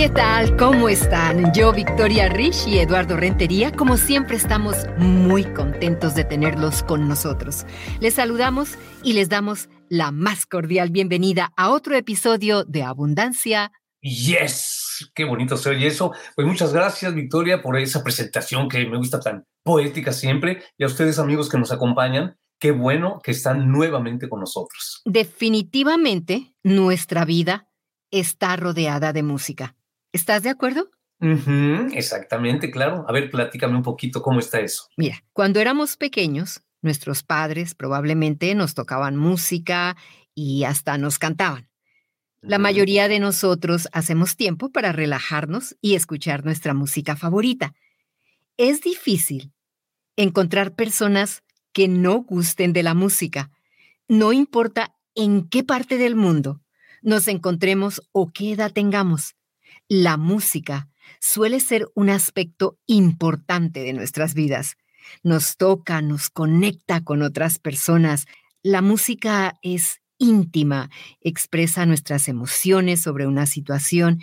¿Qué 0.00 0.08
tal? 0.08 0.56
¿Cómo 0.56 0.88
están? 0.88 1.52
Yo, 1.52 1.74
Victoria 1.74 2.30
Rich 2.30 2.66
y 2.66 2.78
Eduardo 2.78 3.18
Rentería, 3.18 3.70
como 3.70 3.98
siempre 3.98 4.38
estamos 4.38 4.74
muy 4.96 5.44
contentos 5.52 6.14
de 6.14 6.24
tenerlos 6.24 6.82
con 6.82 7.06
nosotros. 7.06 7.66
Les 8.00 8.14
saludamos 8.14 8.78
y 9.04 9.12
les 9.12 9.28
damos 9.28 9.68
la 9.90 10.10
más 10.10 10.46
cordial 10.46 10.88
bienvenida 10.88 11.52
a 11.54 11.68
otro 11.68 11.96
episodio 11.96 12.64
de 12.64 12.82
Abundancia. 12.82 13.72
Yes, 14.00 15.12
qué 15.14 15.26
bonito 15.26 15.58
se 15.58 15.68
oye 15.68 15.88
eso. 15.88 16.14
Pues 16.34 16.46
muchas 16.46 16.72
gracias, 16.72 17.14
Victoria, 17.14 17.60
por 17.60 17.76
esa 17.76 18.02
presentación 18.02 18.70
que 18.70 18.86
me 18.86 18.96
gusta 18.96 19.20
tan 19.20 19.44
poética 19.62 20.12
siempre. 20.12 20.62
Y 20.78 20.84
a 20.84 20.86
ustedes, 20.86 21.18
amigos 21.18 21.50
que 21.50 21.58
nos 21.58 21.72
acompañan, 21.72 22.38
qué 22.58 22.70
bueno 22.70 23.20
que 23.22 23.32
están 23.32 23.70
nuevamente 23.70 24.30
con 24.30 24.40
nosotros. 24.40 25.02
Definitivamente, 25.04 26.54
nuestra 26.62 27.26
vida 27.26 27.68
está 28.10 28.56
rodeada 28.56 29.12
de 29.12 29.22
música. 29.22 29.76
¿Estás 30.12 30.42
de 30.42 30.50
acuerdo? 30.50 30.90
exactamente, 31.92 32.70
claro. 32.70 33.04
A 33.06 33.12
ver, 33.12 33.30
platícame 33.30 33.76
un 33.76 33.82
poquito 33.82 34.22
cómo 34.22 34.40
está 34.40 34.60
eso. 34.60 34.88
Mira, 34.96 35.22
cuando 35.32 35.60
éramos 35.60 35.98
pequeños, 35.98 36.62
Nuestros 36.82 37.22
padres 37.22 37.74
probablemente 37.74 38.54
nos 38.54 38.74
tocaban 38.74 39.16
música 39.16 39.96
y 40.34 40.64
hasta 40.64 40.96
nos 40.96 41.18
cantaban. 41.18 41.68
La 42.40 42.58
mayoría 42.58 43.06
de 43.08 43.18
nosotros 43.18 43.88
hacemos 43.92 44.34
tiempo 44.34 44.70
para 44.70 44.92
relajarnos 44.92 45.76
y 45.82 45.94
escuchar 45.94 46.42
nuestra 46.42 46.72
música 46.72 47.16
favorita. 47.16 47.74
Es 48.56 48.80
difícil 48.80 49.52
encontrar 50.16 50.74
personas 50.74 51.42
que 51.72 51.86
no 51.86 52.22
gusten 52.22 52.72
de 52.72 52.82
la 52.82 52.94
música. 52.94 53.50
No 54.08 54.32
importa 54.32 54.96
en 55.14 55.48
qué 55.50 55.62
parte 55.64 55.98
del 55.98 56.16
mundo 56.16 56.62
nos 57.02 57.28
encontremos 57.28 58.00
o 58.12 58.32
qué 58.32 58.52
edad 58.52 58.72
tengamos. 58.72 59.34
La 59.92 60.16
música 60.16 60.88
suele 61.18 61.58
ser 61.58 61.88
un 61.96 62.10
aspecto 62.10 62.78
importante 62.86 63.80
de 63.80 63.92
nuestras 63.92 64.34
vidas 64.34 64.76
nos 65.24 65.56
toca, 65.56 66.00
nos 66.00 66.30
conecta 66.30 67.02
con 67.02 67.22
otras 67.22 67.58
personas. 67.58 68.26
La 68.62 68.82
música 68.82 69.58
es 69.62 70.00
íntima, 70.16 70.90
expresa 71.20 71.86
nuestras 71.86 72.28
emociones 72.28 73.02
sobre 73.02 73.26
una 73.26 73.46
situación 73.46 74.20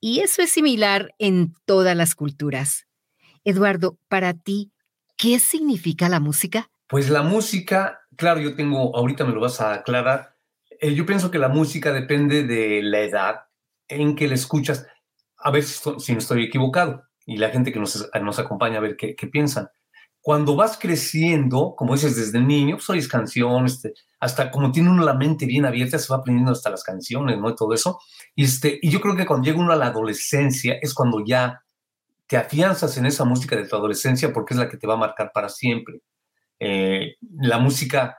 y 0.00 0.18
eso 0.18 0.42
es 0.42 0.50
similar 0.50 1.14
en 1.20 1.54
todas 1.64 1.96
las 1.96 2.16
culturas. 2.16 2.88
Eduardo, 3.44 4.00
para 4.08 4.34
ti, 4.34 4.72
¿qué 5.16 5.38
significa 5.38 6.08
la 6.08 6.18
música? 6.18 6.70
Pues 6.88 7.08
la 7.08 7.22
música, 7.22 8.00
claro, 8.16 8.40
yo 8.40 8.56
tengo, 8.56 8.96
ahorita 8.96 9.24
me 9.24 9.32
lo 9.32 9.40
vas 9.40 9.60
a 9.60 9.74
aclarar, 9.74 10.34
eh, 10.80 10.92
yo 10.94 11.06
pienso 11.06 11.30
que 11.30 11.38
la 11.38 11.48
música 11.48 11.92
depende 11.92 12.42
de 12.42 12.82
la 12.82 13.00
edad 13.00 13.47
en 13.88 14.14
que 14.14 14.28
la 14.28 14.34
escuchas. 14.34 14.86
A 15.38 15.50
ver 15.50 15.62
si, 15.62 16.12
no 16.12 16.18
estoy 16.18 16.44
equivocado 16.44 17.02
y 17.24 17.36
la 17.36 17.50
gente 17.50 17.72
que 17.72 17.78
nos, 17.78 18.08
nos 18.22 18.38
acompaña 18.38 18.78
a 18.78 18.80
ver 18.80 18.96
qué, 18.96 19.14
qué 19.14 19.26
piensan 19.26 19.68
cuando 20.20 20.56
vas 20.56 20.78
creciendo, 20.78 21.74
como 21.76 21.94
dices 21.94 22.16
desde 22.16 22.40
niño, 22.40 22.76
pues 22.76 22.90
oyes 22.90 23.08
canciones, 23.08 23.76
este, 23.76 23.94
hasta 24.20 24.50
como 24.50 24.72
tiene 24.72 24.90
uno 24.90 25.02
la 25.04 25.14
mente 25.14 25.46
bien 25.46 25.64
abierta, 25.64 25.98
se 25.98 26.12
va 26.12 26.18
aprendiendo 26.18 26.52
hasta 26.52 26.70
las 26.70 26.82
canciones, 26.82 27.38
¿no? 27.38 27.48
Y 27.48 27.54
todo 27.54 27.72
eso. 27.72 27.98
Y, 28.34 28.44
este, 28.44 28.78
y 28.82 28.90
yo 28.90 29.00
creo 29.00 29.16
que 29.16 29.24
cuando 29.24 29.46
llega 29.46 29.58
uno 29.58 29.72
a 29.72 29.76
la 29.76 29.86
adolescencia 29.86 30.78
es 30.82 30.92
cuando 30.92 31.24
ya 31.24 31.62
te 32.26 32.36
afianzas 32.36 32.96
en 32.98 33.06
esa 33.06 33.24
música 33.24 33.56
de 33.56 33.66
tu 33.66 33.76
adolescencia 33.76 34.32
porque 34.32 34.54
es 34.54 34.60
la 34.60 34.68
que 34.68 34.76
te 34.76 34.86
va 34.86 34.94
a 34.94 34.98
marcar 34.98 35.30
para 35.32 35.48
siempre. 35.48 36.02
Eh, 36.60 37.14
la 37.38 37.58
música 37.58 38.18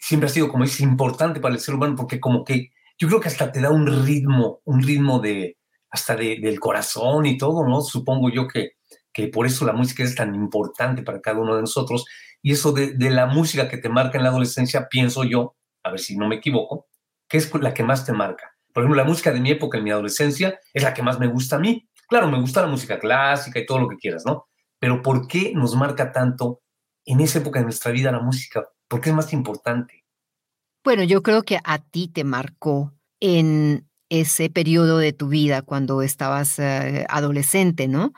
siempre 0.00 0.26
ha 0.28 0.32
sido, 0.32 0.48
como 0.48 0.64
dices, 0.64 0.80
importante 0.80 1.40
para 1.40 1.54
el 1.54 1.60
ser 1.60 1.74
humano 1.74 1.94
porque 1.96 2.20
como 2.20 2.44
que 2.44 2.70
yo 2.98 3.08
creo 3.08 3.20
que 3.20 3.28
hasta 3.28 3.52
te 3.52 3.60
da 3.60 3.70
un 3.70 3.86
ritmo, 4.06 4.60
un 4.64 4.82
ritmo 4.82 5.18
de, 5.20 5.58
hasta 5.90 6.16
del 6.16 6.60
corazón 6.60 7.26
y 7.26 7.38
todo, 7.38 7.66
¿no? 7.66 7.80
Supongo 7.80 8.30
yo 8.30 8.48
que 8.48 8.76
que 9.16 9.28
por 9.28 9.46
eso 9.46 9.64
la 9.64 9.72
música 9.72 10.02
es 10.02 10.14
tan 10.14 10.34
importante 10.34 11.02
para 11.02 11.22
cada 11.22 11.40
uno 11.40 11.54
de 11.54 11.62
nosotros. 11.62 12.04
Y 12.42 12.52
eso 12.52 12.72
de, 12.72 12.94
la 12.98 13.24
música 13.24 13.66
que 13.66 13.78
te 13.78 13.88
marca 13.88 14.18
en 14.18 14.24
la 14.24 14.28
adolescencia, 14.28 14.88
pienso 14.90 15.24
yo, 15.24 15.56
a 15.82 15.90
ver 15.90 16.00
si 16.00 16.18
no 16.18 16.28
me 16.28 16.36
equivoco, 16.36 16.86
que 17.26 17.38
es 17.38 17.50
la 17.54 17.72
que 17.72 17.82
más 17.82 18.04
te 18.04 18.12
marca. 18.12 18.54
Por 18.74 18.82
ejemplo, 18.82 19.02
la 19.02 19.08
música 19.08 19.32
de 19.32 19.40
mi 19.40 19.50
época, 19.50 19.78
en 19.78 19.84
mi 19.84 19.90
adolescencia, 19.90 20.60
es 20.74 20.82
la 20.82 20.92
que 20.92 21.02
más 21.02 21.18
me 21.18 21.28
gusta 21.28 21.56
a 21.56 21.58
mí. 21.58 21.88
Claro, 22.10 22.30
me 22.30 22.38
gusta 22.38 22.60
la 22.60 22.66
música 22.66 22.98
clásica 22.98 23.58
y 23.58 23.64
todo 23.64 23.78
lo 23.78 23.88
que 23.88 23.96
quieras, 23.96 24.24
¿no? 24.26 24.48
Pero 24.78 25.00
¿por 25.00 25.26
qué 25.26 25.52
nos 25.54 25.74
marca 25.74 26.12
tanto 26.12 26.60
en 27.06 27.20
esa 27.20 27.38
época 27.38 27.60
de 27.60 27.64
nuestra 27.64 27.92
vida 27.92 28.12
la 28.12 28.20
música? 28.20 28.68
¿Por 28.86 29.00
qué 29.00 29.08
es 29.08 29.16
más 29.16 29.32
importante? 29.32 30.04
Bueno, 30.86 31.02
yo 31.02 31.20
creo 31.24 31.42
que 31.42 31.58
a 31.64 31.78
ti 31.80 32.06
te 32.06 32.22
marcó 32.22 32.94
en 33.18 33.88
ese 34.08 34.50
periodo 34.50 34.98
de 34.98 35.12
tu 35.12 35.26
vida 35.26 35.62
cuando 35.62 36.00
estabas 36.00 36.60
eh, 36.60 37.04
adolescente, 37.08 37.88
¿no? 37.88 38.12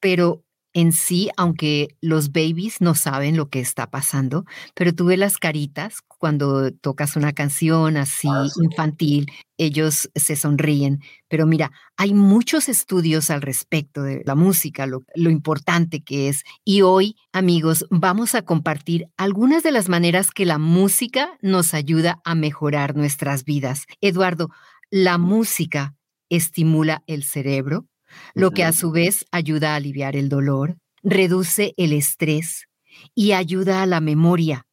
pero 0.00 0.42
en 0.72 0.92
sí, 0.92 1.30
aunque 1.36 1.96
los 2.00 2.32
babies 2.32 2.80
no 2.80 2.94
saben 2.94 3.36
lo 3.36 3.48
que 3.48 3.60
está 3.60 3.90
pasando, 3.90 4.44
pero 4.74 4.94
tú 4.94 5.06
ves 5.06 5.18
las 5.18 5.38
caritas 5.38 5.98
cuando 6.06 6.70
tocas 6.70 7.16
una 7.16 7.32
canción 7.32 7.96
así 7.96 8.28
ah, 8.30 8.46
infantil, 8.62 9.26
ellos 9.56 10.10
se 10.14 10.36
sonríen. 10.36 11.00
Pero 11.28 11.46
mira, 11.46 11.72
hay 11.96 12.14
muchos 12.14 12.68
estudios 12.68 13.30
al 13.30 13.42
respecto 13.42 14.02
de 14.02 14.22
la 14.24 14.34
música, 14.34 14.86
lo, 14.86 15.04
lo 15.14 15.30
importante 15.30 16.02
que 16.02 16.28
es. 16.28 16.44
Y 16.64 16.82
hoy, 16.82 17.16
amigos, 17.32 17.86
vamos 17.90 18.34
a 18.34 18.42
compartir 18.42 19.06
algunas 19.16 19.62
de 19.62 19.72
las 19.72 19.88
maneras 19.88 20.30
que 20.30 20.46
la 20.46 20.58
música 20.58 21.38
nos 21.40 21.74
ayuda 21.74 22.20
a 22.24 22.34
mejorar 22.34 22.96
nuestras 22.96 23.44
vidas. 23.44 23.86
Eduardo, 24.00 24.50
la 24.90 25.18
música 25.18 25.94
estimula 26.28 27.02
el 27.06 27.24
cerebro, 27.24 27.86
lo 28.34 28.50
que 28.50 28.64
a 28.64 28.72
su 28.72 28.90
vez 28.90 29.24
ayuda 29.30 29.72
a 29.72 29.76
aliviar 29.76 30.16
el 30.16 30.28
dolor, 30.28 30.76
reduce 31.02 31.74
el 31.76 31.92
estrés 31.92 32.66
y 33.14 33.32
ayuda 33.32 33.82
a 33.82 33.86
la 33.86 34.00
memoria. 34.00 34.66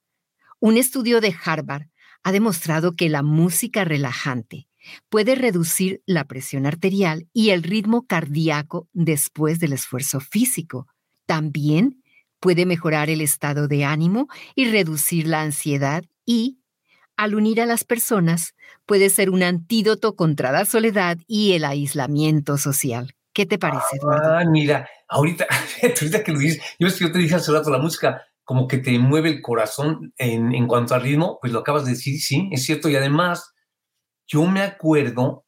Un 0.60 0.78
estudio 0.78 1.22
de 1.22 1.36
Harvard 1.44 1.88
ha 2.24 2.32
demostrado 2.32 2.94
que 2.94 3.10
la 3.10 3.24
música 3.24 3.86
relajante 3.86 4.68
puede 5.10 5.36
reducir 5.36 6.02
la 6.06 6.26
presión 6.26 6.66
arterial 6.66 7.28
y 7.34 7.50
el 7.50 7.64
ritmo 7.64 8.06
cardíaco 8.08 8.88
después 8.94 9.60
del 9.60 9.74
esfuerzo 9.74 10.20
físico. 10.20 10.88
También 11.26 12.04
puede 12.40 12.66
mejorar 12.66 13.10
el 13.10 13.22
estado 13.22 13.68
de 13.68 13.86
ánimo 13.86 14.28
y 14.56 14.66
reducir 14.66 15.28
la 15.28 15.42
ansiedad 15.42 16.04
y, 16.26 16.60
al 17.16 17.36
unir 17.36 17.62
a 17.62 17.66
las 17.66 17.84
personas, 17.84 18.54
puede 18.86 19.10
ser 19.10 19.30
un 19.30 19.44
antídoto 19.44 20.16
contra 20.16 20.52
la 20.52 20.66
soledad 20.66 21.18
y 21.28 21.54
el 21.54 21.66
aislamiento 21.66 22.58
social. 22.58 23.17
¿Qué 23.38 23.46
te 23.46 23.60
parece, 23.60 23.98
Eduardo? 23.98 24.36
Ah, 24.36 24.44
mira, 24.46 24.90
ahorita, 25.08 25.46
ahorita 26.02 26.24
que 26.24 26.32
lo 26.32 26.40
dices, 26.40 26.60
yo, 26.80 26.88
yo 26.88 27.12
te 27.12 27.20
dije 27.20 27.36
hace 27.36 27.52
rato, 27.52 27.70
la 27.70 27.78
música 27.78 28.26
como 28.44 28.68
que 28.68 28.80
te 28.80 28.98
mueve 28.98 29.30
el 29.30 29.42
corazón 29.44 30.12
en, 30.18 30.56
en 30.56 30.66
cuanto 30.66 30.96
al 30.96 31.04
ritmo, 31.04 31.38
pues 31.40 31.54
lo 31.54 31.60
acabas 31.60 31.86
de 31.86 31.92
decir, 31.92 32.20
sí, 32.20 32.50
es 32.52 32.66
cierto. 32.66 32.90
Y 32.90 32.96
además, 32.96 33.54
yo 34.26 34.44
me 34.48 34.62
acuerdo 34.62 35.46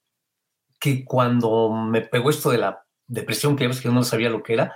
que 0.80 1.04
cuando 1.04 1.72
me 1.72 2.02
pegó 2.02 2.30
esto 2.30 2.52
de 2.52 2.60
la 2.60 2.86
depresión, 3.08 3.56
que 3.56 3.68
que 3.68 3.74
yo 3.74 3.92
no 3.92 4.04
sabía 4.04 4.30
lo 4.30 4.44
que 4.44 4.54
era, 4.54 4.76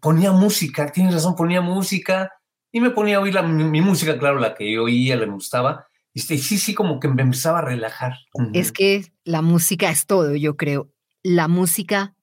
ponía 0.00 0.32
música, 0.32 0.90
tienes 0.90 1.12
razón, 1.12 1.36
ponía 1.36 1.60
música 1.60 2.32
y 2.70 2.80
me 2.80 2.92
ponía 2.92 3.18
a 3.18 3.20
oír 3.20 3.34
la, 3.34 3.42
mi, 3.42 3.82
música, 3.82 4.18
claro, 4.18 4.38
la 4.38 4.54
que 4.54 4.72
yo 4.72 4.84
oía, 4.84 5.16
le 5.16 5.26
gustaba. 5.26 5.86
Y 6.14 6.20
sí, 6.20 6.38
sí, 6.38 6.72
como 6.72 6.98
que 6.98 7.08
me 7.08 7.20
empezaba 7.20 7.58
a 7.58 7.62
relajar. 7.62 8.14
Es 8.54 8.72
que 8.72 9.12
la 9.22 9.42
música 9.42 9.90
es 9.90 10.06
todo, 10.06 10.34
yo 10.34 10.56
creo. 10.56 10.90
La 11.22 11.46
música 11.46 12.16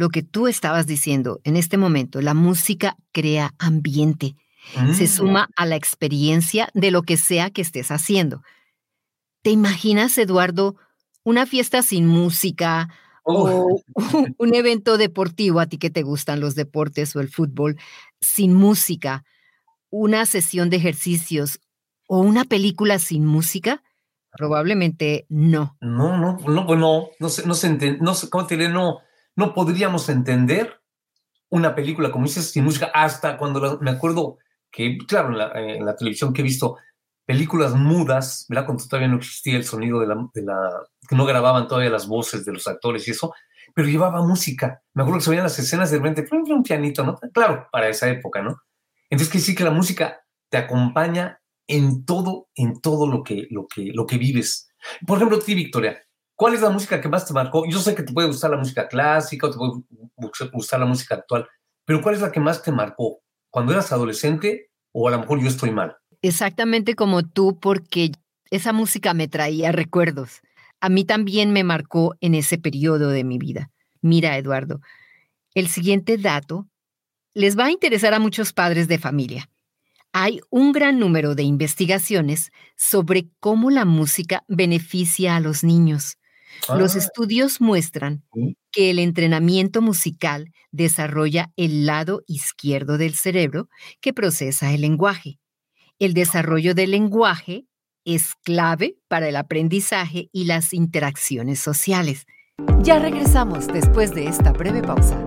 lo 0.00 0.08
que 0.08 0.22
tú 0.22 0.48
estabas 0.48 0.86
diciendo 0.86 1.42
en 1.44 1.56
este 1.56 1.76
momento, 1.76 2.22
la 2.22 2.32
música 2.32 2.96
crea 3.12 3.52
ambiente, 3.58 4.34
se 4.94 5.04
mm. 5.04 5.08
suma 5.08 5.50
a 5.56 5.66
la 5.66 5.76
experiencia 5.76 6.70
de 6.72 6.90
lo 6.90 7.02
que 7.02 7.18
sea 7.18 7.50
que 7.50 7.60
estés 7.60 7.90
haciendo. 7.90 8.42
¿Te 9.42 9.50
imaginas, 9.50 10.16
Eduardo, 10.16 10.76
una 11.22 11.44
fiesta 11.44 11.82
sin 11.82 12.06
música 12.06 12.88
o 13.24 13.82
un 14.38 14.54
evento 14.54 14.96
deportivo, 14.96 15.60
a 15.60 15.66
ti 15.66 15.76
que 15.76 15.90
te 15.90 16.02
gustan 16.02 16.40
los 16.40 16.54
deportes 16.54 17.14
o 17.14 17.20
el 17.20 17.28
fútbol, 17.28 17.76
sin 18.22 18.54
música, 18.54 19.24
una 19.90 20.24
sesión 20.24 20.70
de 20.70 20.78
ejercicios 20.78 21.60
o 22.08 22.20
una 22.20 22.46
película 22.46 22.98
sin 22.98 23.26
música? 23.26 23.82
Probablemente 24.32 25.26
no. 25.28 25.76
No, 25.82 26.16
no, 26.16 26.38
no, 26.38 26.66
pues 26.66 26.78
no, 26.78 27.10
no 27.18 27.28
no 27.44 27.54
se 27.54 27.98
no 28.00 28.14
sé, 28.14 28.30
¿cómo 28.30 28.46
te 28.46 28.56
diré? 28.56 28.70
No, 28.70 29.02
no 29.40 29.54
podríamos 29.54 30.08
entender 30.10 30.80
una 31.48 31.74
película 31.74 32.10
como 32.10 32.26
dices 32.26 32.50
sin 32.50 32.62
música 32.62 32.90
hasta 32.92 33.38
cuando 33.38 33.78
me 33.80 33.90
acuerdo 33.90 34.36
que, 34.70 34.98
claro, 35.08 35.30
en 35.56 35.84
la, 35.84 35.96
televisión 35.96 36.32
que 36.32 36.42
he 36.42 36.44
visto 36.44 36.76
películas 37.24 37.74
mudas, 37.74 38.44
¿verdad? 38.48 38.66
Cuando 38.66 38.84
todavía 38.84 39.08
no 39.08 39.16
existía 39.16 39.56
el 39.56 39.64
sonido 39.64 39.98
de 39.98 40.06
la, 40.06 40.14
de 40.34 40.44
que 41.08 41.16
no 41.16 41.24
grababan 41.24 41.66
todavía 41.66 41.90
las 41.90 42.06
voces 42.06 42.44
de 42.44 42.52
los 42.52 42.68
actores 42.68 43.08
y 43.08 43.12
eso, 43.12 43.32
pero 43.74 43.88
llevaba 43.88 44.22
música. 44.22 44.82
Me 44.92 45.02
acuerdo 45.02 45.18
que 45.18 45.24
se 45.24 45.30
veían 45.30 45.44
las 45.44 45.58
escenas 45.58 45.90
de 45.90 45.98
repente, 45.98 46.28
un 46.30 46.62
pianito, 46.62 47.02
¿no? 47.02 47.18
Claro, 47.32 47.66
para 47.72 47.88
esa 47.88 48.08
época, 48.10 48.42
¿no? 48.42 48.60
Entonces, 49.08 49.32
que 49.32 49.40
sí 49.40 49.54
que 49.54 49.64
la 49.64 49.70
música 49.70 50.20
te 50.50 50.58
acompaña 50.58 51.40
en 51.66 52.04
todo, 52.04 52.48
en 52.54 52.80
todo 52.80 53.08
lo 53.08 53.22
que, 53.24 53.46
lo 53.50 53.66
que, 53.66 53.90
lo 53.94 54.06
que 54.06 54.18
vives. 54.18 54.70
Por 55.06 55.16
ejemplo, 55.16 55.38
ti, 55.38 55.54
Victoria, 55.54 55.98
¿cuál 56.40 56.54
es 56.54 56.62
la 56.62 56.70
música 56.70 57.02
que 57.02 57.08
más 57.10 57.26
te 57.26 57.34
marcó? 57.34 57.66
Yo 57.68 57.78
sé 57.80 57.94
que 57.94 58.02
te 58.02 58.14
puede 58.14 58.26
gustar 58.26 58.50
la 58.50 58.56
música 58.56 58.88
clásica 58.88 59.46
o 59.46 59.50
te 59.50 59.58
puede 59.58 60.50
gustar 60.50 60.80
la 60.80 60.86
música 60.86 61.16
actual, 61.16 61.46
pero 61.84 62.00
¿cuál 62.00 62.14
es 62.14 62.22
la 62.22 62.32
que 62.32 62.40
más 62.40 62.62
te 62.62 62.72
marcó? 62.72 63.20
¿Cuando 63.50 63.72
eras 63.72 63.92
adolescente 63.92 64.70
o 64.90 65.06
a 65.06 65.10
lo 65.10 65.18
mejor 65.18 65.42
yo 65.42 65.48
estoy 65.48 65.70
mal? 65.70 65.98
Exactamente 66.22 66.94
como 66.94 67.28
tú, 67.28 67.58
porque 67.60 68.12
esa 68.50 68.72
música 68.72 69.12
me 69.12 69.28
traía 69.28 69.70
recuerdos. 69.70 70.40
A 70.80 70.88
mí 70.88 71.04
también 71.04 71.52
me 71.52 71.62
marcó 71.62 72.14
en 72.22 72.34
ese 72.34 72.56
periodo 72.56 73.10
de 73.10 73.22
mi 73.22 73.36
vida. 73.36 73.70
Mira, 74.00 74.38
Eduardo, 74.38 74.80
el 75.52 75.68
siguiente 75.68 76.16
dato 76.16 76.70
les 77.34 77.58
va 77.58 77.66
a 77.66 77.70
interesar 77.70 78.14
a 78.14 78.18
muchos 78.18 78.54
padres 78.54 78.88
de 78.88 78.96
familia. 78.96 79.50
Hay 80.14 80.40
un 80.48 80.72
gran 80.72 80.98
número 80.98 81.34
de 81.34 81.42
investigaciones 81.42 82.50
sobre 82.76 83.28
cómo 83.40 83.70
la 83.70 83.84
música 83.84 84.42
beneficia 84.48 85.36
a 85.36 85.40
los 85.40 85.64
niños. 85.64 86.16
Los 86.76 86.94
ah. 86.94 86.98
estudios 86.98 87.60
muestran 87.60 88.22
que 88.70 88.90
el 88.90 88.98
entrenamiento 88.98 89.82
musical 89.82 90.52
desarrolla 90.70 91.52
el 91.56 91.86
lado 91.86 92.22
izquierdo 92.26 92.98
del 92.98 93.14
cerebro 93.14 93.68
que 94.00 94.12
procesa 94.12 94.72
el 94.72 94.82
lenguaje. 94.82 95.38
El 95.98 96.14
desarrollo 96.14 96.74
del 96.74 96.92
lenguaje 96.92 97.66
es 98.04 98.34
clave 98.42 98.96
para 99.08 99.28
el 99.28 99.36
aprendizaje 99.36 100.28
y 100.32 100.44
las 100.44 100.72
interacciones 100.72 101.60
sociales. 101.60 102.26
Ya 102.82 102.98
regresamos 102.98 103.66
después 103.66 104.14
de 104.14 104.26
esta 104.26 104.52
breve 104.52 104.82
pausa. 104.82 105.22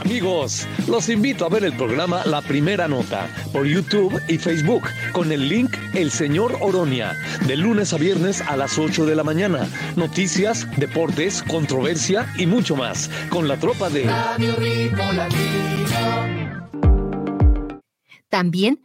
Amigos, 0.00 0.66
los 0.88 1.08
invito 1.08 1.46
a 1.46 1.48
ver 1.48 1.64
el 1.64 1.72
programa 1.76 2.24
La 2.26 2.42
Primera 2.42 2.88
Nota 2.88 3.28
por 3.52 3.66
YouTube 3.66 4.20
y 4.28 4.38
Facebook 4.38 4.82
con 5.12 5.32
el 5.32 5.48
link 5.48 5.76
El 5.94 6.10
Señor 6.10 6.56
Oronia, 6.60 7.16
de 7.46 7.56
lunes 7.56 7.92
a 7.92 7.98
viernes 7.98 8.40
a 8.42 8.56
las 8.56 8.78
8 8.78 9.06
de 9.06 9.14
la 9.14 9.24
mañana. 9.24 9.68
Noticias, 9.96 10.66
deportes, 10.76 11.42
controversia 11.42 12.26
y 12.38 12.46
mucho 12.46 12.76
más 12.76 13.08
con 13.30 13.48
la 13.48 13.58
tropa 13.58 13.88
de 13.88 14.04
También 18.28 18.80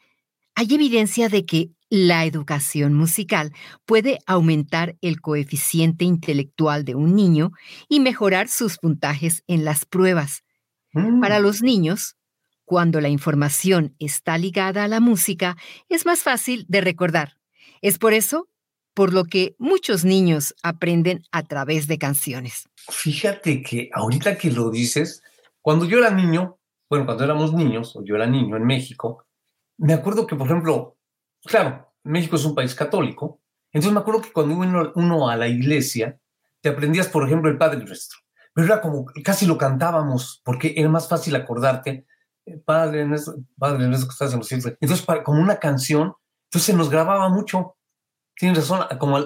hay 0.55 0.73
evidencia 0.73 1.29
de 1.29 1.45
que 1.45 1.71
la 1.89 2.25
educación 2.25 2.93
musical 2.93 3.51
puede 3.85 4.19
aumentar 4.27 4.95
el 5.01 5.21
coeficiente 5.21 6.05
intelectual 6.05 6.85
de 6.85 6.93
un 6.93 7.15
niño 7.15 7.51
y 7.87 7.99
mejorar 7.99 8.47
sus 8.47 8.77
puntajes 8.77 9.43
en 9.47 9.65
las 9.65 9.85
pruebas. 9.85 10.43
Para 10.93 11.39
mm. 11.39 11.43
los 11.43 11.61
niños, 11.61 12.17
cuando 12.65 13.01
la 13.01 13.09
información 13.09 13.95
está 13.99 14.37
ligada 14.37 14.83
a 14.83 14.87
la 14.87 14.99
música, 14.99 15.57
es 15.89 16.05
más 16.05 16.19
fácil 16.19 16.65
de 16.67 16.81
recordar. 16.81 17.37
Es 17.81 17.97
por 17.97 18.13
eso 18.13 18.47
por 18.93 19.13
lo 19.13 19.23
que 19.23 19.55
muchos 19.57 20.03
niños 20.03 20.53
aprenden 20.61 21.23
a 21.31 21.43
través 21.43 21.87
de 21.87 21.97
canciones. 21.97 22.67
Fíjate 22.89 23.61
que 23.61 23.89
ahorita 23.93 24.37
que 24.37 24.51
lo 24.51 24.69
dices, 24.69 25.23
cuando 25.61 25.85
yo 25.85 25.99
era 25.99 26.09
niño, 26.09 26.59
bueno, 26.89 27.05
cuando 27.05 27.23
éramos 27.23 27.53
niños, 27.53 27.95
o 27.95 28.03
yo 28.03 28.15
era 28.15 28.27
niño 28.27 28.57
en 28.57 28.65
México, 28.65 29.25
me 29.77 29.93
acuerdo 29.93 30.27
que, 30.27 30.35
por 30.35 30.47
ejemplo, 30.47 30.97
claro, 31.45 31.93
México 32.03 32.35
es 32.35 32.45
un 32.45 32.55
país 32.55 32.75
católico, 32.75 33.41
entonces 33.71 33.93
me 33.93 33.99
acuerdo 34.01 34.21
que 34.21 34.31
cuando 34.31 34.55
uno, 34.55 34.91
uno 34.95 35.29
a 35.29 35.37
la 35.37 35.47
iglesia, 35.47 36.19
te 36.61 36.69
aprendías, 36.69 37.07
por 37.07 37.25
ejemplo, 37.25 37.49
el 37.49 37.57
Padre 37.57 37.85
Nuestro 37.85 38.19
pero 38.53 38.67
era 38.67 38.81
como, 38.81 39.05
casi 39.23 39.45
lo 39.45 39.57
cantábamos, 39.57 40.41
porque 40.43 40.73
era 40.75 40.89
más 40.89 41.07
fácil 41.07 41.35
acordarte, 41.35 42.05
eh, 42.45 42.57
Padre 42.57 43.05
Nuestro, 43.05 43.35
Padre 43.57 43.87
Nuestro 43.87 44.07
que 44.07 44.13
estás 44.13 44.33
en 44.33 44.39
los 44.39 44.47
cielos. 44.47 44.65
Entonces, 44.79 45.05
como 45.23 45.41
una 45.41 45.57
canción, 45.57 46.13
entonces 46.45 46.63
se 46.63 46.73
nos 46.73 46.89
grababa 46.89 47.29
mucho. 47.29 47.75
Tienes 48.35 48.57
razón, 48.57 48.85
como, 48.97 49.19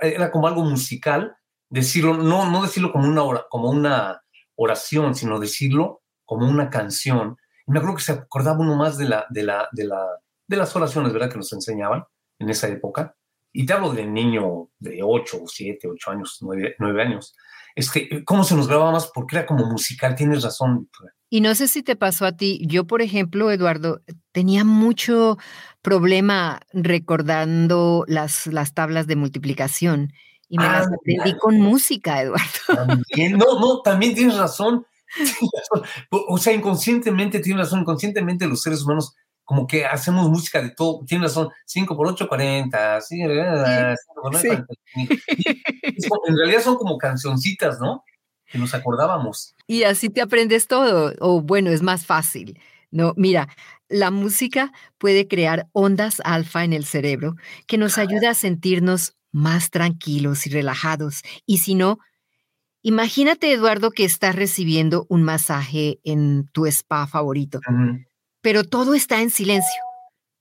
era 0.00 0.30
como 0.30 0.46
algo 0.46 0.64
musical, 0.64 1.36
decirlo, 1.68 2.14
no, 2.14 2.50
no 2.50 2.62
decirlo 2.62 2.92
como 2.92 3.06
una, 3.06 3.44
como 3.50 3.70
una 3.70 4.22
oración, 4.54 5.14
sino 5.14 5.38
decirlo 5.38 6.02
como 6.24 6.48
una 6.48 6.70
canción. 6.70 7.36
Y 7.66 7.72
me 7.72 7.78
acuerdo 7.78 7.96
que 7.96 8.04
se 8.04 8.12
acordaba 8.12 8.60
uno 8.60 8.76
más 8.76 8.96
de, 8.96 9.06
la, 9.06 9.26
de, 9.30 9.42
la, 9.42 9.68
de, 9.72 9.84
la, 9.84 10.06
de 10.46 10.56
las 10.56 10.74
oraciones, 10.74 11.12
¿verdad?, 11.12 11.30
que 11.30 11.36
nos 11.36 11.52
enseñaban 11.52 12.04
en 12.38 12.48
esa 12.48 12.68
época. 12.68 13.14
Y 13.52 13.66
te 13.66 13.72
hablo 13.72 13.92
de 13.92 14.06
niño 14.06 14.70
de 14.78 15.00
8, 15.02 15.42
7, 15.46 15.88
8 15.88 16.10
años, 16.12 16.38
9, 16.40 16.76
9 16.78 17.02
años 17.02 17.34
este, 17.74 18.24
cómo 18.24 18.44
se 18.44 18.54
nos 18.54 18.68
grababa 18.68 18.92
más, 18.92 19.10
porque 19.14 19.36
era 19.36 19.46
como 19.46 19.66
musical, 19.66 20.14
tienes 20.14 20.42
razón. 20.42 20.88
Y 21.28 21.40
no 21.40 21.54
sé 21.54 21.68
si 21.68 21.82
te 21.82 21.96
pasó 21.96 22.26
a 22.26 22.36
ti, 22.36 22.60
yo 22.66 22.86
por 22.86 23.02
ejemplo, 23.02 23.50
Eduardo, 23.50 24.02
tenía 24.32 24.64
mucho 24.64 25.38
problema 25.82 26.60
recordando 26.72 28.04
las, 28.08 28.46
las 28.46 28.74
tablas 28.74 29.06
de 29.06 29.16
multiplicación 29.16 30.12
y 30.48 30.58
me 30.58 30.64
las 30.64 30.88
ah, 30.88 30.90
aprendí 30.92 31.38
con 31.38 31.60
música, 31.60 32.20
Eduardo. 32.20 32.98
no, 33.36 33.60
no, 33.60 33.80
también 33.82 34.14
tienes 34.14 34.36
razón. 34.36 34.84
O 36.10 36.38
sea, 36.38 36.52
inconscientemente, 36.52 37.40
tienes 37.40 37.64
razón, 37.64 37.80
inconscientemente 37.80 38.46
los 38.46 38.62
seres 38.62 38.82
humanos 38.82 39.14
como 39.50 39.66
que 39.66 39.84
hacemos 39.84 40.30
música 40.30 40.62
de 40.62 40.70
todo, 40.70 41.04
tienes 41.04 41.30
razón, 41.30 41.48
5 41.66 41.96
por 41.96 42.06
8, 42.06 42.28
40, 42.28 43.00
sí, 43.00 43.20
en 43.20 43.28
realidad 43.28 43.96
son 46.62 46.76
como 46.76 46.96
cancioncitas, 46.96 47.80
¿no? 47.80 48.04
Que 48.46 48.58
nos 48.58 48.74
acordábamos. 48.74 49.56
Y 49.66 49.82
así 49.82 50.08
te 50.08 50.20
aprendes 50.20 50.68
todo, 50.68 51.14
o 51.18 51.42
bueno, 51.42 51.70
es 51.70 51.82
más 51.82 52.06
fácil. 52.06 52.60
No, 52.92 53.12
mira, 53.16 53.48
la 53.88 54.12
música 54.12 54.70
puede 54.98 55.26
crear 55.26 55.66
ondas 55.72 56.22
alfa 56.24 56.62
en 56.62 56.72
el 56.72 56.84
cerebro 56.84 57.34
que 57.66 57.76
nos 57.76 57.98
ayuda 57.98 58.30
a 58.30 58.34
sentirnos 58.34 59.16
más 59.32 59.70
tranquilos 59.70 60.46
y 60.46 60.50
relajados. 60.50 61.22
Y 61.44 61.58
si 61.58 61.74
no, 61.74 61.98
imagínate, 62.82 63.52
Eduardo, 63.52 63.90
que 63.90 64.04
estás 64.04 64.36
recibiendo 64.36 65.06
un 65.08 65.24
masaje 65.24 65.98
en 66.04 66.46
tu 66.52 66.66
spa 66.66 67.08
favorito 67.08 67.58
pero 68.40 68.64
todo 68.64 68.94
está 68.94 69.20
en 69.20 69.30
silencio. 69.30 69.82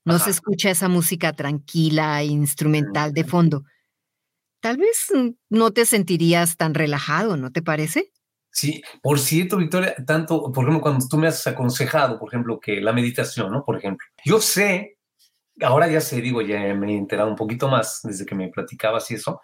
No 0.06 0.18
se 0.18 0.31
escucha 0.31 0.72
esa 0.72 0.88
música 0.88 1.34
tranquila 1.34 2.22
e 2.22 2.25
instrumental 2.25 3.13
de 3.13 3.24
fondo. 3.24 3.63
Tal 4.62 4.78
vez 4.78 5.07
no 5.50 5.72
te 5.72 5.86
sentirías 5.86 6.57
tan 6.57 6.73
relajado, 6.73 7.38
¿no 7.38 7.52
te 7.52 7.62
parece? 7.62 8.12
Sí, 8.52 8.81
por 9.02 9.19
cierto, 9.19 9.57
Victoria, 9.57 9.95
tanto, 10.06 10.52
por 10.52 10.64
ejemplo, 10.64 10.81
cuando 10.81 11.07
tú 11.07 11.18
me 11.18 11.28
has 11.28 11.45
aconsejado, 11.45 12.18
por 12.18 12.30
ejemplo, 12.30 12.59
que 12.59 12.81
la 12.81 12.92
meditación, 12.92 13.52
¿no? 13.52 13.64
Por 13.64 13.78
ejemplo, 13.78 14.06
yo 14.26 14.42
sé, 14.42 14.97
ahora 15.62 15.88
ya 15.88 16.02
sé, 16.02 16.19
digo, 16.21 16.42
ya 16.42 16.73
me 16.73 16.94
he 16.94 16.97
enterado 16.97 17.30
un 17.30 17.35
poquito 17.35 17.68
más 17.68 18.02
desde 18.04 18.26
que 18.26 18.35
me 18.35 18.50
platicabas 18.50 19.12
y 19.12 19.16
eso, 19.16 19.42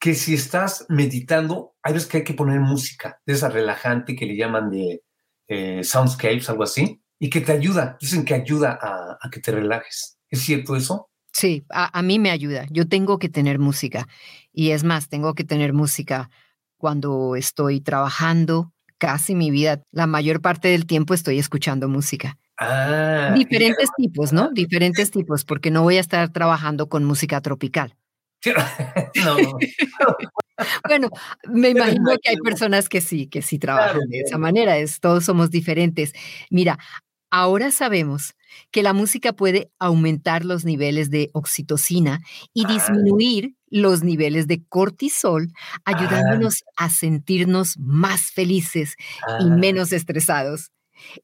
que 0.00 0.14
si 0.14 0.34
estás 0.34 0.86
meditando, 0.88 1.74
hay 1.82 1.92
veces 1.92 2.08
que 2.08 2.16
hay 2.18 2.24
que 2.24 2.34
poner 2.34 2.60
música, 2.60 3.20
de 3.26 3.34
esa 3.34 3.48
relajante 3.48 4.16
que 4.16 4.26
le 4.26 4.36
llaman 4.36 4.70
de 4.70 5.02
eh, 5.48 5.84
soundscapes, 5.84 6.48
algo 6.48 6.62
así, 6.62 7.02
y 7.18 7.30
que 7.30 7.40
te 7.40 7.52
ayuda, 7.52 7.96
dicen 8.00 8.24
que 8.24 8.34
ayuda 8.34 8.78
a, 8.80 9.30
que 9.30 9.40
te 9.40 9.52
relajes. 9.52 10.18
¿Es 10.30 10.40
cierto 10.40 10.76
eso? 10.76 11.10
Sí, 11.32 11.64
a, 11.70 12.02
mí 12.02 12.18
me 12.18 12.30
ayuda. 12.30 12.66
Yo 12.70 12.88
tengo 12.88 13.18
que 13.18 13.28
tener 13.28 13.58
música. 13.58 14.08
Y 14.52 14.70
es 14.70 14.84
más, 14.84 15.08
tengo 15.08 15.34
que 15.34 15.44
tener 15.44 15.72
música 15.72 16.30
cuando 16.76 17.36
estoy 17.36 17.80
trabajando. 17.80 18.72
Casi 18.98 19.34
mi 19.34 19.50
vida, 19.50 19.82
la 19.92 20.06
mayor 20.06 20.40
parte 20.40 20.68
del 20.68 20.86
tiempo 20.86 21.14
estoy 21.14 21.38
escuchando 21.38 21.88
música. 21.88 22.36
Ah, 22.58 23.32
Diferentes 23.36 23.88
tipos, 23.96 24.32
¿no? 24.32 24.50
Diferentes 24.50 25.12
tipos, 25.12 25.44
porque 25.44 25.70
no 25.70 25.82
voy 25.82 25.96
a 25.96 26.00
estar 26.00 26.28
trabajando 26.30 26.88
con 26.88 27.04
música 27.04 27.40
tropical. 27.40 27.94
no. 29.24 29.36
bueno, 30.88 31.10
me 31.48 31.70
imagino 31.70 32.16
que 32.22 32.30
hay 32.30 32.36
personas 32.36 32.88
que 32.88 33.00
sí, 33.00 33.28
que 33.28 33.42
sí 33.42 33.58
trabajan 33.58 34.08
de 34.08 34.20
esa 34.20 34.38
manera. 34.38 34.76
Es, 34.76 35.00
todos 35.00 35.24
somos 35.24 35.50
diferentes. 35.50 36.12
Mira, 36.50 36.78
Ahora 37.30 37.70
sabemos 37.70 38.34
que 38.70 38.82
la 38.82 38.92
música 38.92 39.34
puede 39.34 39.70
aumentar 39.78 40.44
los 40.44 40.64
niveles 40.64 41.10
de 41.10 41.30
oxitocina 41.32 42.20
y 42.54 42.64
ah. 42.64 42.72
disminuir 42.72 43.54
los 43.70 44.02
niveles 44.02 44.46
de 44.46 44.64
cortisol, 44.64 45.52
ah. 45.54 45.80
ayudándonos 45.84 46.64
a 46.76 46.88
sentirnos 46.88 47.76
más 47.78 48.30
felices 48.32 48.94
y 49.40 49.50
ah. 49.50 49.56
menos 49.56 49.92
estresados. 49.92 50.70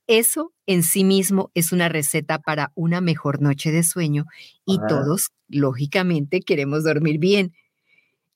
Eso 0.06 0.52
en 0.66 0.82
sí 0.82 1.04
mismo 1.04 1.50
es 1.54 1.72
una 1.72 1.88
receta 1.88 2.38
para 2.38 2.70
una 2.74 3.00
mejor 3.00 3.40
noche 3.40 3.72
de 3.72 3.82
sueño 3.82 4.26
y 4.64 4.78
todos, 4.88 5.30
lógicamente, 5.48 6.40
queremos 6.40 6.84
dormir 6.84 7.18
bien. 7.18 7.54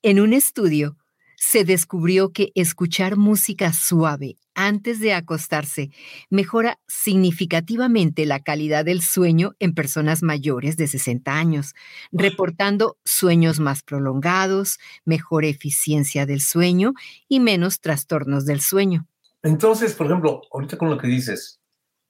En 0.01 0.19
un 0.19 0.33
estudio 0.33 0.97
se 1.37 1.63
descubrió 1.63 2.33
que 2.33 2.51
escuchar 2.55 3.15
música 3.15 3.71
suave 3.71 4.35
antes 4.59 4.99
de 4.99 5.13
acostarse 5.13 5.89
mejora 6.29 6.81
significativamente 6.85 8.25
la 8.25 8.41
calidad 8.41 8.83
del 8.83 9.01
sueño 9.01 9.53
en 9.59 9.73
personas 9.73 10.21
mayores 10.21 10.75
de 10.75 10.87
60 10.87 11.33
años, 11.33 11.75
reportando 12.11 12.97
sueños 13.05 13.61
más 13.61 13.83
prolongados, 13.83 14.77
mejor 15.05 15.45
eficiencia 15.45 16.25
del 16.25 16.41
sueño 16.41 16.93
y 17.29 17.39
menos 17.39 17.79
trastornos 17.79 18.45
del 18.45 18.59
sueño. 18.59 19.07
Entonces, 19.43 19.93
por 19.93 20.07
ejemplo, 20.07 20.41
ahorita 20.51 20.77
con 20.77 20.89
lo 20.89 20.97
que 20.97 21.07
dices, 21.07 21.61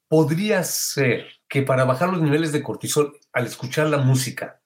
podría 0.08 0.63
ser 0.63 1.27
que 1.48 1.62
para 1.62 1.86
bajar 1.86 2.10
los 2.10 2.22
niveles 2.22 2.51
de 2.51 2.63
cortisol 2.63 3.15
al 3.32 3.46
escuchar 3.46 3.88
la 3.89 4.00
música, 4.00 4.60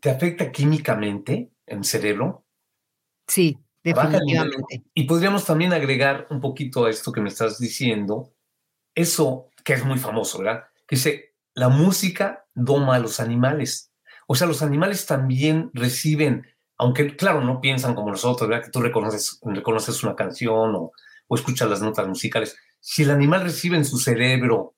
¿te 0.00 0.08
afecta 0.08 0.50
químicamente 0.50 1.52
en 1.66 1.78
el 1.78 1.84
cerebro? 1.84 2.46
Sí, 3.26 3.58
definitivamente. 3.94 4.84
Y 4.94 5.04
podríamos 5.04 5.44
también 5.44 5.72
agregar 5.72 6.26
un 6.30 6.40
poquito 6.40 6.84
a 6.84 6.90
esto 6.90 7.12
que 7.12 7.20
me 7.20 7.28
estás 7.28 7.58
diciendo, 7.58 8.32
eso 8.94 9.50
que 9.64 9.74
es 9.74 9.84
muy 9.84 9.98
famoso, 9.98 10.38
¿verdad? 10.38 10.64
Que 10.86 10.96
dice, 10.96 11.34
la 11.54 11.68
música 11.68 12.46
doma 12.54 12.96
a 12.96 12.98
los 12.98 13.20
animales. 13.20 13.92
O 14.26 14.34
sea, 14.34 14.46
los 14.46 14.62
animales 14.62 15.06
también 15.06 15.70
reciben, 15.74 16.46
aunque 16.76 17.16
claro, 17.16 17.42
no 17.42 17.60
piensan 17.60 17.94
como 17.94 18.10
nosotros, 18.10 18.48
¿verdad? 18.48 18.64
Que 18.64 18.70
tú 18.70 18.80
reconoces, 18.80 19.40
reconoces 19.42 20.02
una 20.02 20.16
canción 20.16 20.74
o, 20.74 20.92
o 21.26 21.34
escuchas 21.34 21.68
las 21.68 21.82
notas 21.82 22.06
musicales. 22.06 22.56
Si 22.80 23.02
el 23.02 23.10
animal 23.10 23.42
recibe 23.42 23.76
en 23.76 23.84
su 23.84 23.98
cerebro 23.98 24.74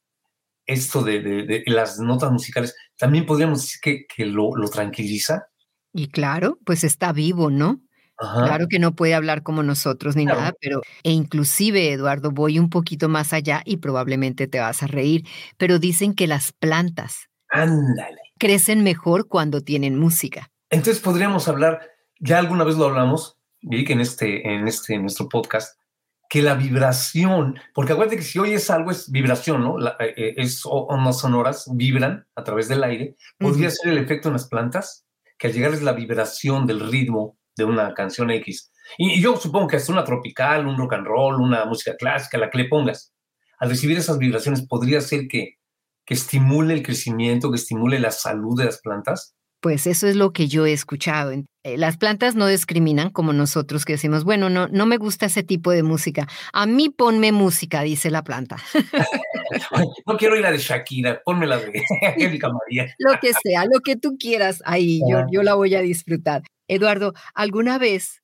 esto 0.67 1.03
de, 1.03 1.65
las 1.67 1.99
notas 1.99 2.31
musicales, 2.31 2.77
también 2.97 3.27
podríamos 3.27 3.63
decir 3.63 4.07
que, 4.09 4.27
lo, 4.27 4.53
tranquiliza. 4.71 5.49
Y 5.93 6.09
claro, 6.09 6.59
pues 6.65 6.85
está 6.85 7.13
vivo, 7.13 7.51
¿no? 7.51 7.81
Claro 8.21 8.69
que 8.69 8.79
no 8.79 8.93
puede 8.93 9.15
hablar 9.15 9.43
como 9.43 9.63
nosotros 9.63 10.15
ni 10.15 10.27
nada, 10.27 10.53
pero 10.61 10.83
e 11.03 11.11
inclusive, 11.11 11.93
Eduardo, 11.93 12.31
voy 12.31 12.59
un 12.59 12.69
poquito 12.69 13.09
más 13.09 13.33
allá 13.33 13.63
y 13.65 13.79
probablemente 13.79 14.47
te 14.47 14.61
vas 14.61 14.83
a 14.83 14.87
reír, 14.87 15.25
pero 15.57 15.79
dicen 15.79 16.15
que 16.15 16.27
las 16.27 16.53
plantas 16.53 17.31
Ándale. 17.49 18.21
crecen 18.39 18.83
mejor 18.83 19.27
cuando 19.27 19.63
tienen 19.63 19.99
música. 19.99 20.51
Entonces 20.69 21.03
podríamos 21.03 21.49
hablar, 21.49 21.81
ya 22.19 22.39
alguna 22.39 22.65
vez 22.65 22.77
lo 22.77 22.85
hablamos, 22.85 23.39
vi 23.63 23.85
que 23.87 23.95
en 23.95 24.01
este, 24.01 24.55
en 24.55 24.69
este, 24.69 24.95
en 24.95 25.03
nuestro 25.03 25.29
podcast, 25.29 25.81
que 26.29 26.43
la 26.43 26.55
vibración, 26.55 27.59
porque 27.75 27.95
acuérdate 27.95 28.19
que 28.19 28.23
si 28.23 28.39
oyes 28.39 28.71
algo 28.71 28.91
es 28.91 29.11
vibración, 29.11 29.63
¿no? 29.63 29.81
Eh, 29.99 30.15
eh, 30.17 30.35
es 30.37 30.61
ondas 30.65 31.19
sonoras, 31.19 31.69
vibran 31.73 32.27
a 32.37 32.45
través 32.45 32.69
del 32.69 32.85
aire. 32.85 33.17
Podría 33.39 33.71
ser 33.71 33.93
el 33.93 33.99
efecto 33.99 34.29
en 34.29 34.35
las 34.35 34.47
plantas, 34.47 35.07
que 35.39 35.49
al 35.49 35.55
llegar 35.55 35.73
es 35.73 35.83
la 35.83 35.93
vibración 35.93 36.67
del 36.67 36.89
ritmo 36.89 37.40
de 37.61 37.65
una 37.65 37.95
canción 37.95 38.31
X. 38.31 38.73
Y, 38.99 39.21
yo 39.21 39.37
supongo 39.37 39.69
que 39.69 39.77
es 39.77 39.89
una 39.89 40.05
tropical, 40.05 40.67
un 40.67 40.77
rock 40.77 40.95
and 40.95 41.07
roll, 41.07 41.41
una 41.41 41.65
música 41.65 41.97
clásica, 41.97 42.39
la 42.39 42.51
que 42.51 42.59
le 42.59 42.65
pongas. 42.65 43.13
Al 43.59 43.69
recibir 43.69 43.99
esas 43.99 44.19
vibraciones, 44.19 44.67
podría 44.67 45.01
ser 45.01 45.29
que, 45.29 45.59
que 46.05 46.15
estimule 46.15 46.75
el 46.75 46.83
crecimiento, 46.83 47.51
que 47.51 47.57
estimule 47.57 47.99
la 47.99 48.11
salud 48.11 48.59
de 48.59 48.65
las 48.65 48.81
plantas. 48.81 49.37
Pues 49.61 49.87
eso 49.87 50.07
es 50.07 50.17
lo 50.17 50.33
que 50.33 50.49
yo 50.49 50.65
he 50.65 50.73
escuchado. 50.73 51.33
Eh, 51.33 51.77
las 51.77 51.99
plantas 51.99 52.35
no 52.35 52.47
discriminan 52.47 53.11
como 53.11 53.35
nosotros 53.35 53.85
que 53.85 53.93
decimos, 53.93 54.25
bueno, 54.25 54.49
no, 54.49 54.69
no 54.69 54.87
me 54.87 54.97
gusta 54.97 55.27
ese 55.27 55.43
tipo 55.43 55.71
de 55.71 55.83
música. 55.83 56.27
A 56.55 56.65
mí 56.65 56.89
ponme 56.89 57.31
música, 57.31 57.83
dice 57.83 58.11
la 58.11 58.25
planta. 58.25 58.57
no 60.07 60.17
quiero 60.17 60.39
ir 60.39 60.47
a 60.47 60.53
de 60.53 60.57
Shakira, 60.57 61.21
ponme 61.23 61.47
la 61.47 61.59
de 61.59 61.85
Angélica 62.07 62.49
María. 62.49 62.95
lo 62.99 63.21
que 63.21 63.33
sea, 63.35 63.67
lo 63.67 63.81
que 63.81 63.97
tú 63.97 64.17
quieras, 64.19 64.63
ahí 64.65 65.01
yo, 65.07 65.27
yo 65.31 65.43
la 65.43 65.53
voy 65.53 65.75
a 65.75 65.83
disfrutar. 65.83 66.43
Eduardo, 66.71 67.15
¿alguna 67.35 67.79
vez 67.79 68.23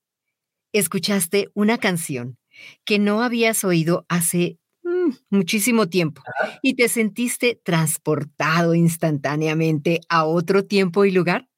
escuchaste 0.72 1.50
una 1.54 1.78
canción 1.78 2.38
que 2.84 3.00
no 3.00 3.22
habías 3.22 3.64
oído 3.64 4.06
hace 4.08 4.58
muchísimo 5.30 5.88
tiempo 5.88 6.22
y 6.62 6.76
te 6.76 6.88
sentiste 6.88 7.60
transportado 7.64 8.74
instantáneamente 8.74 10.00
a 10.08 10.24
otro 10.24 10.64
tiempo 10.64 11.04
y 11.04 11.10
lugar? 11.10 11.48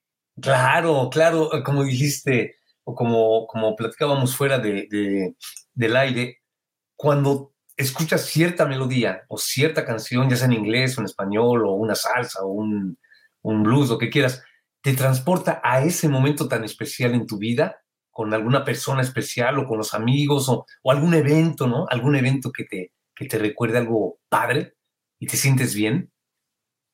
Claro, 0.40 1.11
claro, 1.11 1.54
eh, 1.54 1.62
como 1.62 1.85
dijiste 1.85 2.57
o 2.85 2.95
como, 2.95 3.47
como 3.47 3.76
platicábamos 3.76 4.35
fuera 4.35 4.59
de, 4.59 5.35
del 5.75 5.97
aire, 5.97 6.38
cuando 6.97 7.52
escuchas 7.76 8.25
cierta 8.25 8.64
melodía 8.64 9.25
o 9.28 9.37
cierta 9.37 9.85
canción, 9.85 10.30
ya 10.30 10.37
sea 10.37 10.47
en 10.47 10.54
inglés 10.54 10.97
o 10.97 11.02
en 11.02 11.04
español 11.04 11.66
o 11.66 11.73
una 11.73 11.95
salsa 11.95 12.42
o 12.45 12.49
un, 12.49 12.99
un 13.42 13.62
blues, 13.62 13.90
lo 13.90 13.99
que 13.99 14.09
quieras, 14.09 14.42
te 14.82 14.94
transporta 14.94 15.61
a 15.62 15.82
ese 15.82 16.08
momento 16.08 16.49
tan 16.49 16.64
especial 16.64 17.14
en 17.14 17.26
tu 17.26 17.38
vida 17.38 17.76
con 18.11 18.35
alguna 18.35 18.64
persona 18.64 19.02
especial 19.02 19.58
o 19.58 19.66
con 19.66 19.78
los 19.78 19.94
amigos 19.94 20.49
o, 20.49 20.66
o 20.82 20.90
algún 20.90 21.14
evento, 21.14 21.66
¿no? 21.66 21.87
Algún 21.88 22.16
evento 22.16 22.50
que 22.50 22.64
te, 22.64 22.92
que 23.14 23.26
te 23.26 23.38
recuerde 23.38 23.78
algo 23.78 24.18
padre 24.28 24.75
y 25.20 25.26
te 25.26 25.37
sientes 25.37 25.75
bien. 25.75 26.11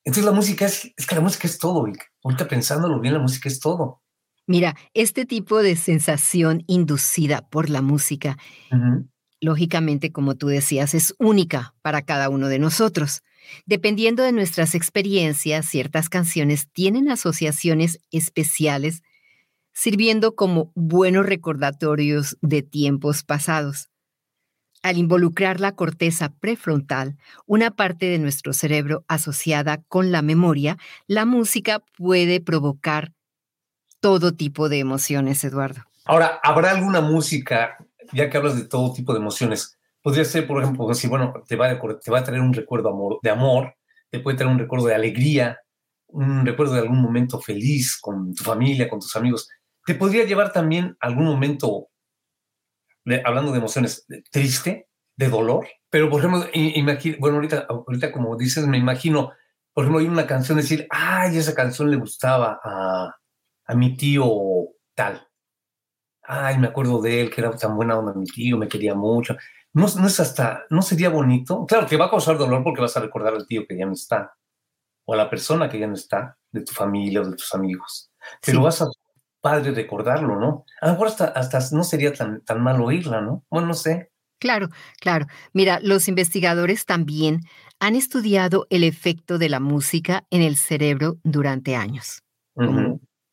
Entonces 0.03 0.25
la 0.25 0.31
música 0.31 0.65
es, 0.65 0.91
es 0.95 1.07
que 1.07 1.15
la 1.15 1.21
música 1.21 1.47
es 1.47 1.57
todo, 1.57 1.85
Ahorita 2.23 2.47
pensándolo 2.47 2.99
bien, 2.99 3.13
la 3.13 3.19
música 3.19 3.49
es 3.49 3.59
todo. 3.59 4.01
Mira, 4.47 4.75
este 4.93 5.25
tipo 5.25 5.63
de 5.63 5.75
sensación 5.75 6.63
inducida 6.67 7.47
por 7.49 7.69
la 7.71 7.81
música, 7.81 8.37
lógicamente, 9.41 10.11
como 10.11 10.35
tú 10.35 10.47
decías, 10.47 10.93
es 10.93 11.15
única 11.17 11.73
para 11.81 12.03
cada 12.03 12.29
uno 12.29 12.47
de 12.47 12.59
nosotros. 12.59 13.23
Dependiendo 13.65 14.23
de 14.23 14.31
nuestras 14.31 14.75
experiencias, 14.75 15.65
ciertas 15.65 16.09
canciones 16.09 16.69
tienen 16.71 17.09
asociaciones 17.09 17.99
especiales, 18.11 19.03
sirviendo 19.73 20.35
como 20.35 20.71
buenos 20.75 21.25
recordatorios 21.25 22.37
de 22.41 22.61
tiempos 22.61 23.23
pasados. 23.23 23.89
Al 24.83 24.97
involucrar 24.97 25.59
la 25.59 25.75
corteza 25.75 26.33
prefrontal, 26.39 27.17
una 27.47 27.71
parte 27.71 28.05
de 28.05 28.19
nuestro 28.19 28.53
cerebro 28.53 29.03
asociada 29.07 29.81
con 29.87 30.11
la 30.11 30.21
memoria, 30.21 30.77
la 31.07 31.25
música 31.25 31.83
puede 31.97 32.39
provocar 32.39 33.11
todo 33.99 34.33
tipo 34.33 34.69
de 34.69 34.77
emociones, 34.77 35.43
Eduardo. 35.43 35.81
Ahora, 36.05 36.39
¿habrá 36.43 36.69
alguna 36.69 37.01
música, 37.01 37.77
ya 38.13 38.29
que 38.29 38.37
hablas 38.37 38.55
de 38.55 38.65
todo 38.65 38.93
tipo 38.93 39.13
de 39.13 39.19
emociones? 39.19 39.74
Podría 40.05 40.23
ser, 40.23 40.45
por 40.45 40.61
ejemplo, 40.61 40.93
si, 40.93 41.07
bueno, 41.07 41.33
te 41.47 41.55
va, 41.55 41.71
a, 41.71 41.79
te 41.79 42.11
va 42.11 42.19
a 42.19 42.23
traer 42.23 42.39
un 42.39 42.53
recuerdo 42.53 43.17
de 43.23 43.29
amor, 43.31 43.73
te 44.11 44.19
puede 44.19 44.37
traer 44.37 44.51
un 44.51 44.59
recuerdo 44.59 44.85
de 44.85 44.93
alegría, 44.93 45.57
un 46.09 46.45
recuerdo 46.45 46.75
de 46.75 46.81
algún 46.81 47.01
momento 47.01 47.41
feliz 47.41 47.97
con 47.99 48.35
tu 48.35 48.43
familia, 48.43 48.87
con 48.87 48.99
tus 48.99 49.15
amigos. 49.15 49.49
Te 49.83 49.95
podría 49.95 50.23
llevar 50.23 50.53
también 50.53 50.95
algún 50.99 51.25
momento 51.25 51.87
hablando 53.23 53.51
de 53.51 53.57
emociones, 53.57 54.05
triste, 54.29 54.89
de 55.15 55.27
dolor, 55.27 55.65
pero 55.89 56.07
por 56.07 56.19
ejemplo, 56.19 56.45
bueno, 57.17 57.37
ahorita, 57.37 57.65
ahorita 57.67 58.11
como 58.11 58.37
dices, 58.37 58.67
me 58.67 58.77
imagino, 58.77 59.31
por 59.73 59.85
ejemplo, 59.85 60.01
hay 60.01 60.07
una 60.07 60.27
canción 60.27 60.59
decir, 60.59 60.85
ay, 60.91 61.35
esa 61.35 61.55
canción 61.55 61.89
le 61.89 61.97
gustaba 61.97 62.59
a, 62.63 63.11
a 63.65 63.73
mi 63.75 63.97
tío 63.97 64.23
tal. 64.93 65.27
Ay, 66.21 66.59
me 66.59 66.67
acuerdo 66.67 67.01
de 67.01 67.21
él, 67.21 67.31
que 67.31 67.41
era 67.41 67.55
tan 67.55 67.75
buena 67.75 67.97
onda 67.97 68.13
mi 68.13 68.25
tío, 68.25 68.55
me 68.55 68.67
quería 68.67 68.93
mucho. 68.93 69.35
No, 69.75 69.87
no 69.99 70.07
es 70.07 70.19
hasta, 70.21 70.63
no 70.69 70.81
sería 70.81 71.09
bonito. 71.09 71.65
Claro 71.65 71.85
que 71.85 71.97
va 71.97 72.05
a 72.05 72.09
causar 72.09 72.37
dolor 72.37 72.63
porque 72.63 72.79
vas 72.79 72.95
a 72.95 73.01
recordar 73.01 73.33
al 73.33 73.45
tío 73.45 73.67
que 73.67 73.77
ya 73.77 73.85
no 73.85 73.91
está, 73.91 74.33
o 75.03 75.13
a 75.13 75.17
la 75.17 75.29
persona 75.29 75.67
que 75.67 75.77
ya 75.77 75.85
no 75.85 75.95
está, 75.95 76.37
de 76.51 76.61
tu 76.61 76.71
familia 76.71 77.21
o 77.21 77.25
de 77.25 77.35
tus 77.35 77.53
amigos. 77.53 78.09
Pero 78.43 78.61
vas 78.61 78.81
a 78.81 78.87
padre 79.41 79.71
recordarlo, 79.71 80.39
¿no? 80.39 80.63
A 80.79 80.87
lo 80.87 80.93
mejor 80.93 81.07
hasta, 81.07 81.25
hasta 81.25 81.59
no 81.75 81.83
sería 81.83 82.13
tan, 82.13 82.41
tan 82.45 82.63
mal 82.63 82.81
oírla, 82.81 83.19
¿no? 83.19 83.43
Bueno, 83.49 83.67
no 83.67 83.73
sé. 83.73 84.11
Claro, 84.39 84.69
claro. 85.01 85.27
Mira, 85.51 85.79
los 85.81 86.07
investigadores 86.07 86.85
también 86.85 87.41
han 87.81 87.95
estudiado 87.95 88.67
el 88.69 88.85
efecto 88.85 89.37
de 89.37 89.49
la 89.49 89.59
música 89.59 90.25
en 90.29 90.41
el 90.41 90.55
cerebro 90.55 91.17
durante 91.23 91.75
años, 91.75 92.23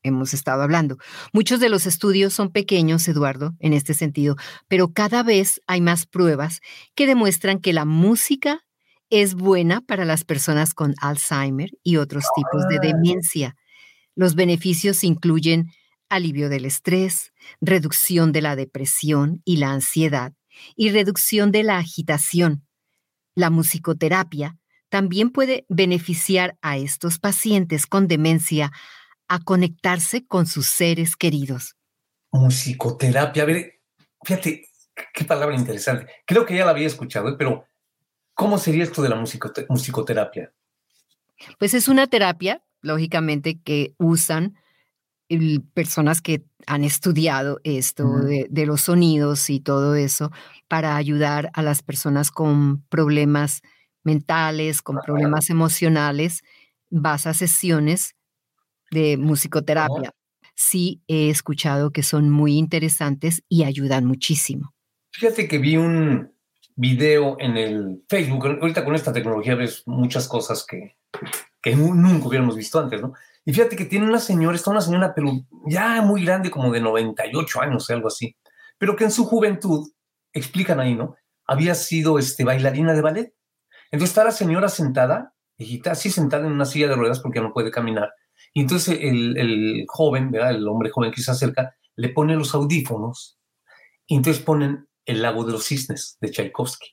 hemos 0.02 0.34
estado 0.34 0.62
hablando. 0.62 0.98
Muchos 1.32 1.60
de 1.60 1.68
los 1.68 1.86
estudios 1.86 2.34
son 2.34 2.50
pequeños, 2.50 3.06
Eduardo, 3.08 3.54
en 3.60 3.72
este 3.72 3.94
sentido, 3.94 4.36
pero 4.68 4.92
cada 4.92 5.22
vez 5.22 5.60
hay 5.66 5.80
más 5.80 6.06
pruebas 6.06 6.60
que 6.94 7.06
demuestran 7.06 7.60
que 7.60 7.72
la 7.72 7.84
música 7.84 8.64
es 9.10 9.34
buena 9.34 9.82
para 9.82 10.04
las 10.04 10.24
personas 10.24 10.74
con 10.74 10.94
Alzheimer 11.00 11.70
y 11.82 11.96
otros 11.96 12.24
tipos 12.34 12.66
de 12.68 12.76
ah. 12.76 12.80
demencia. 12.80 13.56
Los 14.14 14.34
beneficios 14.34 15.04
incluyen 15.04 15.70
alivio 16.08 16.48
del 16.48 16.64
estrés, 16.64 17.32
reducción 17.60 18.32
de 18.32 18.42
la 18.42 18.56
depresión 18.56 19.40
y 19.44 19.56
la 19.56 19.70
ansiedad 19.70 20.32
y 20.76 20.90
reducción 20.90 21.52
de 21.52 21.62
la 21.62 21.78
agitación. 21.78 22.66
La 23.34 23.50
musicoterapia 23.50 24.58
también 24.90 25.30
puede 25.30 25.64
beneficiar 25.68 26.58
a 26.60 26.76
estos 26.76 27.18
pacientes 27.18 27.86
con 27.86 28.08
demencia 28.08 28.72
a 29.32 29.38
conectarse 29.38 30.26
con 30.26 30.46
sus 30.46 30.66
seres 30.66 31.16
queridos. 31.16 31.74
Musicoterapia, 32.32 33.44
a 33.44 33.46
ver, 33.46 33.80
fíjate, 34.22 34.66
qué 35.14 35.24
palabra 35.24 35.56
interesante. 35.56 36.06
Creo 36.26 36.44
que 36.44 36.54
ya 36.54 36.66
la 36.66 36.72
había 36.72 36.86
escuchado, 36.86 37.30
¿eh? 37.30 37.36
pero 37.38 37.64
¿cómo 38.34 38.58
sería 38.58 38.84
esto 38.84 39.00
de 39.00 39.08
la 39.08 39.16
musicoterapia? 39.16 40.52
Pues 41.58 41.72
es 41.72 41.88
una 41.88 42.06
terapia, 42.08 42.62
lógicamente, 42.82 43.58
que 43.58 43.94
usan 43.96 44.58
personas 45.72 46.20
que 46.20 46.44
han 46.66 46.84
estudiado 46.84 47.58
esto 47.64 48.06
de, 48.18 48.48
de, 48.50 48.66
los 48.66 48.82
sonidos 48.82 49.48
y 49.48 49.60
todo 49.60 49.94
eso 49.94 50.30
para 50.68 50.96
ayudar 50.96 51.50
a 51.54 51.62
las 51.62 51.82
personas 51.82 52.30
con 52.30 52.82
problemas 52.82 53.62
mentales, 54.04 54.82
con 54.82 54.98
problemas 55.02 55.48
emocionales, 55.48 56.42
vas 56.90 57.26
a 57.26 57.32
sesiones 57.32 58.14
de 58.92 59.16
musicoterapia. 59.16 60.12
Sí, 60.54 61.02
he 61.08 61.30
escuchado 61.30 61.90
que 61.90 62.02
son 62.02 62.30
muy 62.30 62.56
interesantes 62.56 63.42
y 63.48 63.64
ayudan 63.64 64.04
muchísimo. 64.04 64.74
Fíjate 65.10 65.48
que 65.48 65.58
vi 65.58 65.76
un 65.76 66.32
video 66.76 67.36
en 67.40 67.56
el 67.56 68.04
Facebook, 68.08 68.46
ahorita 68.46 68.84
con 68.84 68.94
esta 68.94 69.12
tecnología 69.12 69.54
ves 69.54 69.82
muchas 69.86 70.28
cosas 70.28 70.64
que, 70.66 70.96
que 71.60 71.74
nunca 71.74 72.26
hubiéramos 72.26 72.56
visto 72.56 72.78
antes, 72.78 73.00
¿no? 73.00 73.12
Y 73.44 73.52
fíjate 73.52 73.76
que 73.76 73.84
tiene 73.84 74.06
una 74.06 74.20
señora, 74.20 74.56
está 74.56 74.70
una 74.70 74.80
señora, 74.80 75.14
pero 75.14 75.32
ya 75.66 76.00
muy 76.02 76.24
grande, 76.24 76.50
como 76.50 76.70
de 76.70 76.80
98 76.80 77.60
años, 77.60 77.90
algo 77.90 78.08
así, 78.08 78.36
pero 78.78 78.96
que 78.96 79.04
en 79.04 79.10
su 79.10 79.24
juventud, 79.24 79.90
explican 80.32 80.80
ahí, 80.80 80.94
¿no? 80.94 81.16
Había 81.46 81.74
sido 81.74 82.18
este, 82.18 82.44
bailarina 82.44 82.94
de 82.94 83.02
ballet. 83.02 83.34
Entonces 83.90 84.10
está 84.10 84.24
la 84.24 84.32
señora 84.32 84.68
sentada, 84.68 85.34
viejita, 85.58 85.92
así 85.92 86.10
sentada 86.10 86.46
en 86.46 86.52
una 86.52 86.64
silla 86.64 86.88
de 86.88 86.96
ruedas 86.96 87.20
porque 87.20 87.40
no 87.40 87.52
puede 87.52 87.70
caminar. 87.70 88.12
Y 88.52 88.60
entonces 88.60 88.98
el, 89.00 89.84
joven, 89.88 90.30
¿verdad? 90.30 90.50
el 90.50 90.68
hombre 90.68 90.90
joven 90.90 91.12
que 91.12 91.22
se 91.22 91.30
acerca, 91.30 91.74
le 91.96 92.10
pone 92.10 92.36
los 92.36 92.54
audífonos 92.54 93.38
y 94.06 94.16
entonces 94.16 94.42
ponen 94.42 94.88
El 95.04 95.22
lago 95.22 95.44
de 95.44 95.52
los 95.52 95.64
cisnes 95.64 96.16
de 96.20 96.30
Tchaikovsky. 96.30 96.88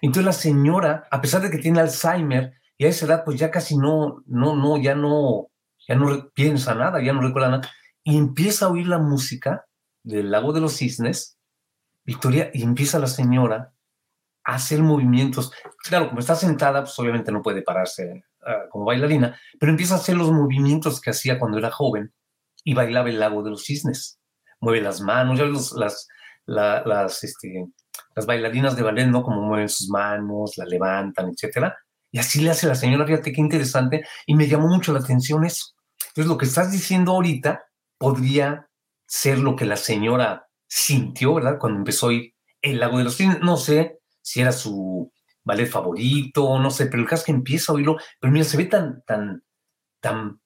Entonces 0.00 0.24
la 0.24 0.32
señora, 0.32 1.06
a 1.10 1.20
pesar 1.20 1.42
de 1.42 1.50
que 1.50 1.58
tiene 1.58 1.80
Alzheimer 1.80 2.54
y 2.76 2.86
a 2.86 2.88
esa 2.88 3.06
edad 3.06 3.24
pues 3.24 3.38
ya 3.38 3.50
casi 3.50 3.76
no, 3.76 4.22
no, 4.26 4.56
no, 4.56 4.76
ya 4.78 4.94
no, 4.94 5.50
ya 5.86 5.94
no 5.94 6.30
piensa 6.30 6.74
nada, 6.74 7.02
ya 7.02 7.12
no 7.12 7.20
recuerda 7.20 7.50
nada, 7.50 7.70
y 8.02 8.16
empieza 8.16 8.66
a 8.66 8.70
oír 8.70 8.86
la 8.86 8.98
música 8.98 9.66
del 10.02 10.30
lago 10.30 10.52
de 10.52 10.60
los 10.60 10.76
cisnes, 10.76 11.38
Victoria, 12.04 12.50
y 12.52 12.62
empieza 12.62 12.98
la 12.98 13.06
señora 13.06 13.72
hacer 14.44 14.82
movimientos. 14.82 15.52
Claro, 15.82 16.08
como 16.08 16.20
está 16.20 16.34
sentada, 16.34 16.82
pues 16.82 16.98
obviamente 16.98 17.32
no 17.32 17.42
puede 17.42 17.62
pararse 17.62 18.24
como 18.70 18.84
bailarina, 18.84 19.38
pero 19.58 19.70
empieza 19.70 19.94
a 19.94 19.98
hacer 19.98 20.16
los 20.16 20.30
movimientos 20.30 21.00
que 21.00 21.10
hacía 21.10 21.38
cuando 21.38 21.58
era 21.58 21.70
joven 21.70 22.12
y 22.64 22.74
bailaba 22.74 23.08
el 23.08 23.20
lago 23.20 23.42
de 23.42 23.50
los 23.50 23.64
cisnes. 23.64 24.18
Mueve 24.60 24.80
las 24.80 25.00
manos, 25.00 25.38
ya 25.38 25.44
las, 25.44 26.08
las, 26.46 27.24
este, 27.24 27.66
las 28.14 28.26
bailarinas 28.26 28.76
de 28.76 28.82
ballet, 28.82 29.06
¿no? 29.06 29.22
Como 29.22 29.42
mueven 29.42 29.68
sus 29.68 29.88
manos, 29.88 30.52
la 30.56 30.64
levantan, 30.64 31.30
etcétera. 31.30 31.76
Y 32.10 32.18
así 32.18 32.40
le 32.40 32.50
hace 32.50 32.66
la 32.66 32.74
señora, 32.74 33.06
fíjate 33.06 33.32
qué 33.32 33.40
interesante, 33.40 34.04
y 34.26 34.34
me 34.34 34.46
llamó 34.46 34.68
mucho 34.68 34.92
la 34.92 35.00
atención 35.00 35.44
eso. 35.44 35.74
Entonces, 36.08 36.28
lo 36.28 36.38
que 36.38 36.46
estás 36.46 36.70
diciendo 36.70 37.12
ahorita 37.12 37.64
podría 37.98 38.68
ser 39.06 39.38
lo 39.38 39.56
que 39.56 39.64
la 39.64 39.76
señora 39.76 40.46
sintió, 40.66 41.34
¿verdad? 41.34 41.58
Cuando 41.58 41.78
empezó 41.78 42.08
a 42.08 42.14
ir 42.14 42.34
el 42.62 42.80
lago 42.80 42.98
de 42.98 43.04
los 43.04 43.16
cisnes. 43.16 43.40
No 43.40 43.56
sé, 43.56 43.98
si 44.22 44.40
era 44.40 44.52
su 44.52 45.12
ballet 45.44 45.66
favorito, 45.66 46.58
no 46.58 46.70
sé, 46.70 46.86
pero 46.86 47.02
el 47.02 47.08
caso 47.08 47.24
que 47.26 47.32
empieza 47.32 47.72
a 47.72 47.74
oírlo, 47.76 47.98
pero 48.18 48.32
mira, 48.32 48.44
se 48.44 48.56
ve 48.56 48.64
tan, 48.64 49.02
tan, 49.06 49.44
tan 50.00 50.40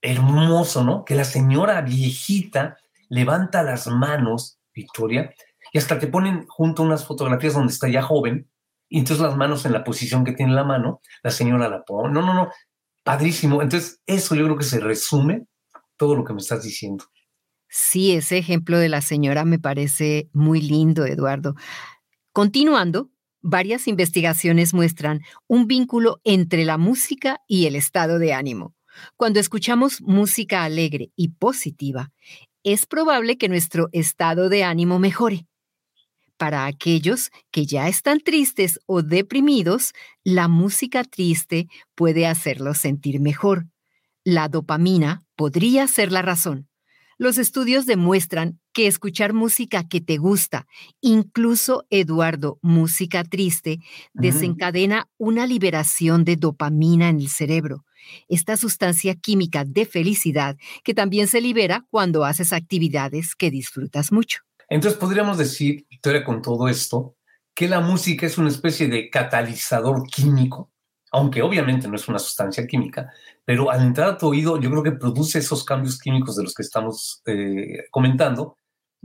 hermoso, 0.00 0.84
¿no? 0.84 1.04
Que 1.04 1.14
la 1.14 1.24
señora 1.24 1.80
viejita 1.82 2.76
levanta 3.08 3.62
las 3.62 3.86
manos, 3.88 4.58
Victoria, 4.72 5.34
y 5.72 5.78
hasta 5.78 5.98
te 5.98 6.06
ponen 6.06 6.46
junto 6.46 6.82
unas 6.82 7.04
fotografías 7.04 7.54
donde 7.54 7.72
está 7.72 7.88
ya 7.88 8.02
joven, 8.02 8.48
y 8.88 9.00
entonces 9.00 9.24
las 9.24 9.36
manos 9.36 9.66
en 9.66 9.72
la 9.72 9.84
posición 9.84 10.24
que 10.24 10.32
tiene 10.32 10.52
la 10.52 10.64
mano, 10.64 11.00
la 11.22 11.30
señora 11.30 11.68
la 11.68 11.82
pone. 11.82 12.12
No, 12.12 12.22
no, 12.22 12.34
no, 12.34 12.50
padrísimo. 13.02 13.62
Entonces, 13.62 14.00
eso 14.06 14.34
yo 14.34 14.44
creo 14.44 14.56
que 14.56 14.64
se 14.64 14.78
resume 14.78 15.46
todo 15.96 16.14
lo 16.14 16.24
que 16.24 16.32
me 16.32 16.40
estás 16.40 16.62
diciendo. 16.62 17.04
Sí, 17.68 18.12
ese 18.12 18.38
ejemplo 18.38 18.78
de 18.78 18.88
la 18.88 19.00
señora 19.00 19.44
me 19.44 19.58
parece 19.58 20.30
muy 20.32 20.60
lindo, 20.60 21.04
Eduardo. 21.04 21.56
Continuando, 22.32 23.10
varias 23.46 23.86
investigaciones 23.86 24.74
muestran 24.74 25.22
un 25.46 25.66
vínculo 25.66 26.20
entre 26.24 26.64
la 26.64 26.78
música 26.78 27.40
y 27.46 27.66
el 27.66 27.76
estado 27.76 28.18
de 28.18 28.32
ánimo. 28.32 28.74
Cuando 29.16 29.38
escuchamos 29.38 30.00
música 30.02 30.64
alegre 30.64 31.12
y 31.14 31.28
positiva, 31.28 32.10
es 32.64 32.86
probable 32.86 33.38
que 33.38 33.48
nuestro 33.48 33.88
estado 33.92 34.48
de 34.48 34.64
ánimo 34.64 34.98
mejore. 34.98 35.46
Para 36.36 36.66
aquellos 36.66 37.30
que 37.52 37.66
ya 37.66 37.88
están 37.88 38.20
tristes 38.20 38.80
o 38.86 39.02
deprimidos, 39.02 39.92
la 40.24 40.48
música 40.48 41.04
triste 41.04 41.68
puede 41.94 42.26
hacerlos 42.26 42.78
sentir 42.78 43.20
mejor. 43.20 43.66
La 44.24 44.48
dopamina 44.48 45.22
podría 45.36 45.86
ser 45.86 46.10
la 46.10 46.22
razón. 46.22 46.68
Los 47.16 47.38
estudios 47.38 47.86
demuestran 47.86 48.60
que 48.76 48.86
escuchar 48.86 49.32
música 49.32 49.88
que 49.88 50.02
te 50.02 50.18
gusta, 50.18 50.66
incluso 51.00 51.86
Eduardo, 51.88 52.58
música 52.60 53.24
triste, 53.24 53.78
desencadena 54.12 55.08
una 55.16 55.46
liberación 55.46 56.24
de 56.24 56.36
dopamina 56.36 57.08
en 57.08 57.18
el 57.18 57.30
cerebro, 57.30 57.86
esta 58.28 58.58
sustancia 58.58 59.14
química 59.14 59.64
de 59.64 59.86
felicidad 59.86 60.58
que 60.84 60.92
también 60.92 61.26
se 61.26 61.40
libera 61.40 61.86
cuando 61.88 62.26
haces 62.26 62.52
actividades 62.52 63.34
que 63.34 63.50
disfrutas 63.50 64.12
mucho. 64.12 64.40
Entonces 64.68 65.00
podríamos 65.00 65.38
decir, 65.38 65.86
Victoria, 65.88 66.22
con 66.22 66.42
todo 66.42 66.68
esto, 66.68 67.16
que 67.54 67.68
la 67.68 67.80
música 67.80 68.26
es 68.26 68.36
una 68.36 68.50
especie 68.50 68.88
de 68.88 69.08
catalizador 69.08 70.06
químico 70.06 70.70
aunque 71.12 71.40
obviamente 71.40 71.88
no 71.88 71.96
es 71.96 72.08
una 72.08 72.18
sustancia 72.18 72.66
química, 72.66 73.10
pero 73.44 73.70
al 73.70 73.80
entrar 73.82 74.10
a 74.10 74.18
tu 74.18 74.26
oído 74.26 74.60
yo 74.60 74.70
creo 74.70 74.82
que 74.82 74.92
produce 74.92 75.38
esos 75.38 75.64
cambios 75.64 75.98
químicos 75.98 76.36
de 76.36 76.42
los 76.42 76.52
que 76.52 76.62
estamos 76.62 77.22
eh, 77.24 77.86
comentando, 77.90 78.56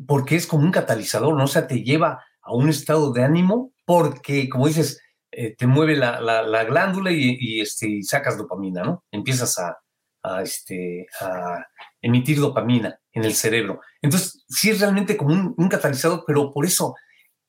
porque 0.05 0.35
es 0.35 0.47
como 0.47 0.63
un 0.63 0.71
catalizador, 0.71 1.35
¿no? 1.35 1.43
O 1.43 1.47
sea, 1.47 1.67
te 1.67 1.83
lleva 1.83 2.23
a 2.41 2.53
un 2.53 2.69
estado 2.69 3.11
de 3.11 3.23
ánimo 3.23 3.73
porque, 3.85 4.49
como 4.49 4.67
dices, 4.67 5.01
eh, 5.31 5.55
te 5.55 5.67
mueve 5.67 5.95
la, 5.95 6.63
glándula 6.63 7.11
y, 7.11 7.61
este, 7.61 8.01
sacas 8.03 8.37
dopamina, 8.37 8.83
¿no? 8.83 9.03
Empiezas 9.11 9.57
a, 9.59 10.41
este, 10.41 11.07
a 11.19 11.65
emitir 12.01 12.39
dopamina 12.39 12.99
en 13.11 13.25
el 13.25 13.33
cerebro. 13.33 13.81
Entonces, 14.01 14.43
sí 14.49 14.69
es 14.69 14.79
realmente 14.79 15.17
como 15.17 15.33
un, 15.33 15.53
un 15.57 15.69
catalizador, 15.69 16.23
pero 16.25 16.51
por 16.51 16.65
eso, 16.65 16.95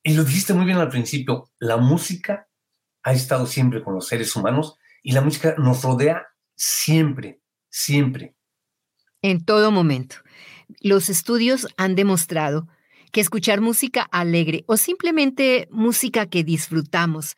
y 0.01 0.13
lo 0.13 0.23
dijiste 0.23 0.53
muy 0.53 0.65
bien 0.65 0.77
al 0.77 0.89
principio, 0.89 1.49
la 1.59 1.77
música 1.77 2.47
ha 3.03 3.13
estado 3.13 3.45
siempre 3.45 3.83
con 3.83 3.95
los 3.95 4.07
seres 4.07 4.35
humanos 4.35 4.77
y 5.01 5.11
la 5.11 5.21
música 5.21 5.55
nos 5.57 5.83
rodea 5.83 6.25
siempre, 6.55 7.41
siempre. 7.69 8.35
En 9.21 9.43
todo 9.45 9.71
momento. 9.71 10.17
Los 10.81 11.09
estudios 11.09 11.67
han 11.77 11.95
demostrado 11.95 12.67
que 13.11 13.21
escuchar 13.21 13.61
música 13.61 14.01
alegre 14.11 14.63
o 14.67 14.75
simplemente 14.75 15.67
música 15.71 16.25
que 16.25 16.43
disfrutamos 16.43 17.35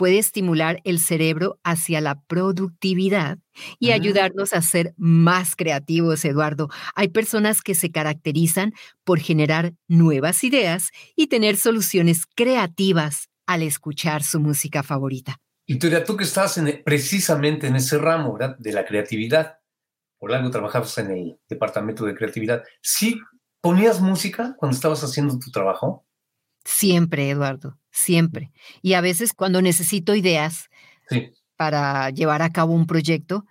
puede 0.00 0.18
estimular 0.18 0.80
el 0.84 0.98
cerebro 0.98 1.60
hacia 1.62 2.00
la 2.00 2.22
productividad 2.22 3.38
y 3.78 3.90
ayudarnos 3.90 4.54
a 4.54 4.62
ser 4.62 4.94
más 4.96 5.54
creativos, 5.56 6.24
Eduardo. 6.24 6.70
Hay 6.94 7.08
personas 7.08 7.60
que 7.60 7.74
se 7.74 7.90
caracterizan 7.90 8.72
por 9.04 9.20
generar 9.20 9.74
nuevas 9.88 10.42
ideas 10.42 10.88
y 11.16 11.26
tener 11.26 11.58
soluciones 11.58 12.24
creativas 12.34 13.28
al 13.46 13.62
escuchar 13.62 14.22
su 14.22 14.40
música 14.40 14.82
favorita. 14.82 15.36
Y 15.66 15.76
tú, 15.76 15.90
tú 16.06 16.16
que 16.16 16.24
estás 16.24 16.56
en, 16.56 16.82
precisamente 16.82 17.66
en 17.66 17.76
ese 17.76 17.98
ramo 17.98 18.38
de 18.58 18.72
la 18.72 18.86
creatividad, 18.86 19.59
por 20.20 20.32
algo 20.34 20.50
trabajabas 20.50 20.96
en 20.98 21.10
el 21.10 21.40
departamento 21.48 22.04
de 22.04 22.14
creatividad, 22.14 22.62
¿sí 22.82 23.18
ponías 23.60 24.00
música 24.00 24.54
cuando 24.58 24.76
estabas 24.76 25.02
haciendo 25.02 25.38
tu 25.38 25.50
trabajo? 25.50 26.06
Siempre, 26.64 27.30
Eduardo, 27.30 27.78
siempre. 27.90 28.52
Y 28.82 28.92
a 28.92 29.00
veces 29.00 29.32
cuando 29.32 29.62
necesito 29.62 30.14
ideas 30.14 30.68
para 31.56 32.10
llevar 32.10 32.42
a 32.42 32.50
cabo 32.50 32.74
un 32.74 32.86
proyecto, 32.86 33.46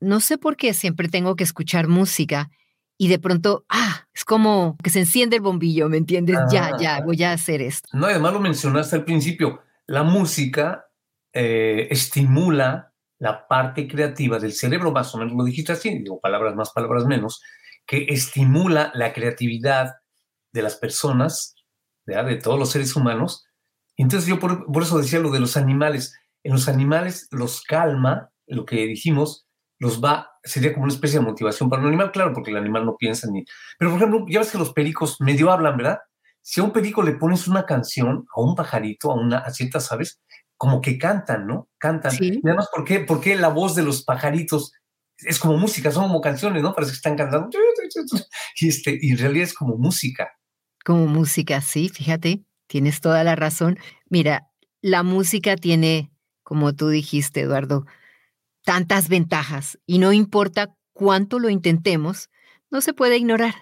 no 0.00 0.20
sé 0.20 0.36
por 0.36 0.56
qué 0.56 0.74
siempre 0.74 1.08
tengo 1.08 1.36
que 1.36 1.44
escuchar 1.44 1.86
música 1.86 2.50
y 2.98 3.08
de 3.08 3.20
pronto, 3.20 3.64
ah, 3.68 4.06
es 4.12 4.24
como 4.24 4.76
que 4.82 4.90
se 4.90 5.00
enciende 5.00 5.36
el 5.36 5.42
bombillo, 5.42 5.88
¿me 5.88 5.96
entiendes? 5.96 6.38
ya, 6.50 6.76
ya, 6.78 7.00
voy 7.02 7.22
a 7.22 7.32
hacer 7.32 7.62
esto. 7.62 7.88
No, 7.92 8.06
además 8.06 8.32
lo 8.32 8.40
mencionaste 8.40 8.96
al 8.96 9.04
principio, 9.04 9.62
la 9.86 10.02
música 10.02 10.86
eh, 11.32 11.86
estimula 11.90 12.93
la 13.24 13.48
parte 13.48 13.88
creativa 13.88 14.38
del 14.38 14.52
cerebro, 14.52 14.92
más 14.92 15.14
o 15.14 15.18
menos 15.18 15.32
lo 15.34 15.44
dijiste 15.44 15.72
así, 15.72 15.88
digo 15.98 16.20
palabras 16.20 16.54
más, 16.54 16.72
palabras 16.72 17.06
menos, 17.06 17.40
que 17.86 18.04
estimula 18.10 18.92
la 18.92 19.14
creatividad 19.14 19.94
de 20.52 20.60
las 20.60 20.76
personas, 20.76 21.54
de 22.04 22.36
todos 22.36 22.58
los 22.58 22.70
seres 22.70 22.94
humanos. 22.94 23.46
Entonces 23.96 24.28
yo 24.28 24.38
por, 24.38 24.82
eso 24.82 24.98
decía 24.98 25.20
lo 25.20 25.30
de 25.30 25.40
los 25.40 25.56
animales. 25.56 26.14
En 26.42 26.52
los 26.52 26.68
animales 26.68 27.26
los 27.30 27.62
calma, 27.62 28.28
lo 28.46 28.66
que 28.66 28.84
dijimos, 28.84 29.46
los 29.78 30.04
va, 30.04 30.28
sería 30.42 30.74
como 30.74 30.84
una 30.84 30.92
especie 30.92 31.18
de 31.18 31.24
motivación 31.24 31.70
para 31.70 31.80
un 31.80 31.88
animal, 31.88 32.12
claro, 32.12 32.34
porque 32.34 32.50
el 32.50 32.58
animal 32.58 32.84
no 32.84 32.94
piensa 32.98 33.26
ni... 33.30 33.42
Pero, 33.78 33.90
por 33.90 34.00
ejemplo, 34.00 34.26
ya 34.28 34.40
ves 34.40 34.52
que 34.52 34.58
los 34.58 34.74
pericos 34.74 35.18
medio 35.22 35.50
hablan, 35.50 35.78
¿verdad? 35.78 36.00
Si 36.42 36.60
a 36.60 36.64
un 36.64 36.72
perico 36.74 37.02
le 37.02 37.12
pones 37.12 37.48
una 37.48 37.64
canción, 37.64 38.26
a 38.36 38.42
un 38.42 38.54
pajarito, 38.54 39.10
a 39.10 39.14
una 39.14 39.38
a 39.38 39.50
ciertas 39.50 39.90
aves, 39.90 40.20
como 40.56 40.80
que 40.80 40.98
cantan, 40.98 41.46
¿no? 41.46 41.68
Cantan. 41.78 42.12
Y 42.20 42.40
además, 42.44 42.68
¿por 42.74 42.84
qué? 42.84 43.00
Porque 43.00 43.36
la 43.36 43.48
voz 43.48 43.74
de 43.74 43.82
los 43.82 44.04
pajaritos 44.04 44.72
es 45.18 45.38
como 45.38 45.56
música, 45.56 45.90
son 45.90 46.04
como 46.04 46.20
canciones, 46.20 46.62
¿no? 46.62 46.74
Parece 46.74 46.92
que 46.92 46.96
están 46.96 47.16
cantando. 47.16 47.50
Y, 48.60 48.68
este, 48.68 48.98
y 49.00 49.10
en 49.10 49.18
realidad 49.18 49.44
es 49.44 49.54
como 49.54 49.76
música. 49.76 50.30
Como 50.84 51.06
música, 51.06 51.60
sí, 51.60 51.88
fíjate, 51.88 52.44
tienes 52.66 53.00
toda 53.00 53.24
la 53.24 53.36
razón. 53.36 53.78
Mira, 54.08 54.50
la 54.80 55.02
música 55.02 55.56
tiene, 55.56 56.12
como 56.42 56.74
tú 56.74 56.88
dijiste, 56.88 57.40
Eduardo, 57.40 57.86
tantas 58.64 59.08
ventajas 59.08 59.78
y 59.86 59.98
no 59.98 60.12
importa 60.12 60.74
cuánto 60.92 61.38
lo 61.38 61.50
intentemos, 61.50 62.30
no 62.70 62.80
se 62.80 62.94
puede 62.94 63.16
ignorar. 63.16 63.54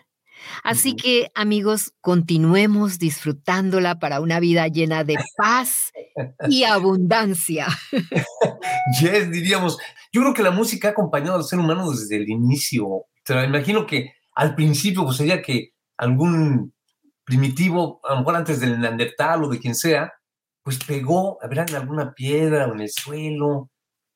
Así 0.63 0.95
que, 0.95 1.31
amigos, 1.35 1.95
continuemos 2.01 2.99
disfrutándola 2.99 3.99
para 3.99 4.21
una 4.21 4.41
vida 4.41 4.69
llena 4.69 5.05
de 5.05 5.17
paz 5.37 5.93
y 6.49 6.65
abundancia. 6.65 7.67
yes, 9.01 9.31
diríamos. 9.31 9.79
Yo 10.13 10.21
creo 10.21 10.35
que 10.35 10.43
la 10.43 10.51
música 10.51 10.89
ha 10.89 10.91
acompañado 10.93 11.37
al 11.37 11.45
ser 11.45 11.59
humano 11.59 11.91
desde 11.91 12.17
el 12.17 12.29
inicio. 12.29 13.07
Te 13.25 13.45
imagino 13.45 13.87
que 13.87 14.13
al 14.35 14.55
principio 14.55 15.05
pues, 15.05 15.17
sería 15.17 15.43
que 15.43 15.73
algún 15.97 16.75
primitivo, 17.25 18.01
a 18.05 18.15
lo 18.15 18.19
mejor 18.21 18.37
antes 18.37 18.61
del 18.61 18.79
Neandertal 18.81 19.45
o 19.45 19.49
de 19.49 19.59
quien 19.59 19.75
sea, 19.75 20.13
pues 20.63 20.79
pegó, 20.85 21.39
en 21.43 21.75
alguna 21.75 22.13
piedra 22.13 22.67
o 22.67 22.75
en 22.75 22.81
el 22.81 22.91
suelo. 22.91 23.71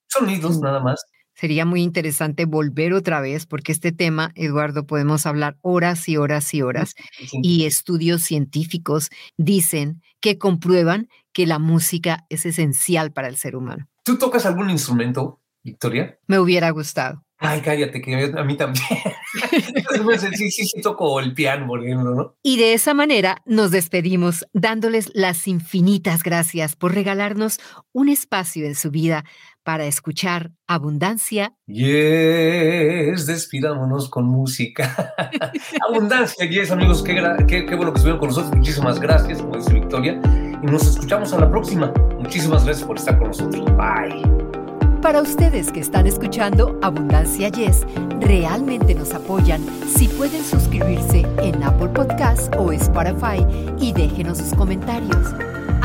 Sonidos 0.08 0.60
nada 0.60 0.80
más 0.80 1.04
sería 1.36 1.64
muy 1.64 1.82
interesante 1.82 2.46
volver 2.46 2.94
otra 2.94 3.20
vez, 3.20 3.46
porque 3.46 3.72
este 3.72 3.92
tema, 3.92 4.32
Eduardo, 4.34 4.86
podemos 4.86 5.26
hablar 5.26 5.56
horas 5.60 6.08
y 6.08 6.16
horas 6.16 6.52
y 6.54 6.62
horas, 6.62 6.94
y 7.42 7.66
estudios 7.66 8.22
científicos 8.22 9.10
dicen 9.36 10.02
que 10.20 10.38
comprueban 10.38 11.08
que 11.32 11.46
la 11.46 11.58
música 11.58 12.24
es 12.30 12.46
esencial 12.46 13.12
para 13.12 13.28
el 13.28 13.36
ser 13.36 13.54
humano. 13.56 13.86
¿Tú 14.02 14.18
tocas 14.18 14.46
algún 14.46 14.70
instrumento, 14.70 15.40
Victoria? 15.62 16.18
Me 16.26 16.38
hubiera 16.38 16.70
gustado. 16.70 17.22
Ay, 17.38 17.60
cállate, 17.60 18.00
que 18.00 18.32
a 18.34 18.44
mí 18.44 18.56
también. 18.56 18.84
sí, 20.36 20.50
sí, 20.50 20.68
sí, 20.68 20.80
toco 20.80 21.20
el 21.20 21.34
piano, 21.34 21.66
por 21.66 21.84
ejemplo, 21.84 22.14
¿no? 22.14 22.34
Y 22.42 22.56
de 22.56 22.72
esa 22.72 22.94
manera 22.94 23.42
nos 23.44 23.70
despedimos 23.70 24.46
dándoles 24.54 25.10
las 25.12 25.46
infinitas 25.46 26.22
gracias 26.22 26.76
por 26.76 26.94
regalarnos 26.94 27.60
un 27.92 28.08
espacio 28.08 28.64
en 28.64 28.74
su 28.74 28.90
vida 28.90 29.24
para 29.66 29.84
escuchar 29.86 30.52
abundancia. 30.68 31.52
Yes, 31.66 33.26
despidámonos 33.26 34.08
con 34.08 34.24
música. 34.24 35.12
abundancia, 35.90 36.48
yes, 36.48 36.70
amigos, 36.70 37.02
qué, 37.02 37.16
qué, 37.48 37.66
qué, 37.66 37.74
bueno 37.74 37.92
que 37.92 37.96
estuvieron 37.96 38.20
con 38.20 38.28
nosotros. 38.28 38.54
Muchísimas 38.54 39.00
gracias, 39.00 39.42
como 39.42 39.56
dice 39.56 39.74
Victoria. 39.74 40.20
Y 40.62 40.66
nos 40.66 40.86
escuchamos 40.86 41.32
a 41.32 41.40
la 41.40 41.50
próxima. 41.50 41.92
Muchísimas 42.16 42.64
gracias 42.64 42.86
por 42.86 42.96
estar 42.96 43.18
con 43.18 43.26
nosotros. 43.26 43.64
Bye. 43.76 44.22
Para 45.02 45.20
ustedes 45.20 45.72
que 45.72 45.80
están 45.80 46.06
escuchando 46.06 46.78
Abundancia 46.82 47.48
Yes, 47.48 47.84
realmente 48.20 48.94
nos 48.94 49.14
apoyan 49.14 49.66
si 49.88 50.06
pueden 50.06 50.44
suscribirse 50.44 51.26
en 51.42 51.60
Apple 51.64 51.88
Podcasts 51.88 52.50
o 52.56 52.70
Spotify 52.70 53.44
y 53.80 53.92
déjenos 53.92 54.38
sus 54.38 54.54
comentarios. 54.54 55.34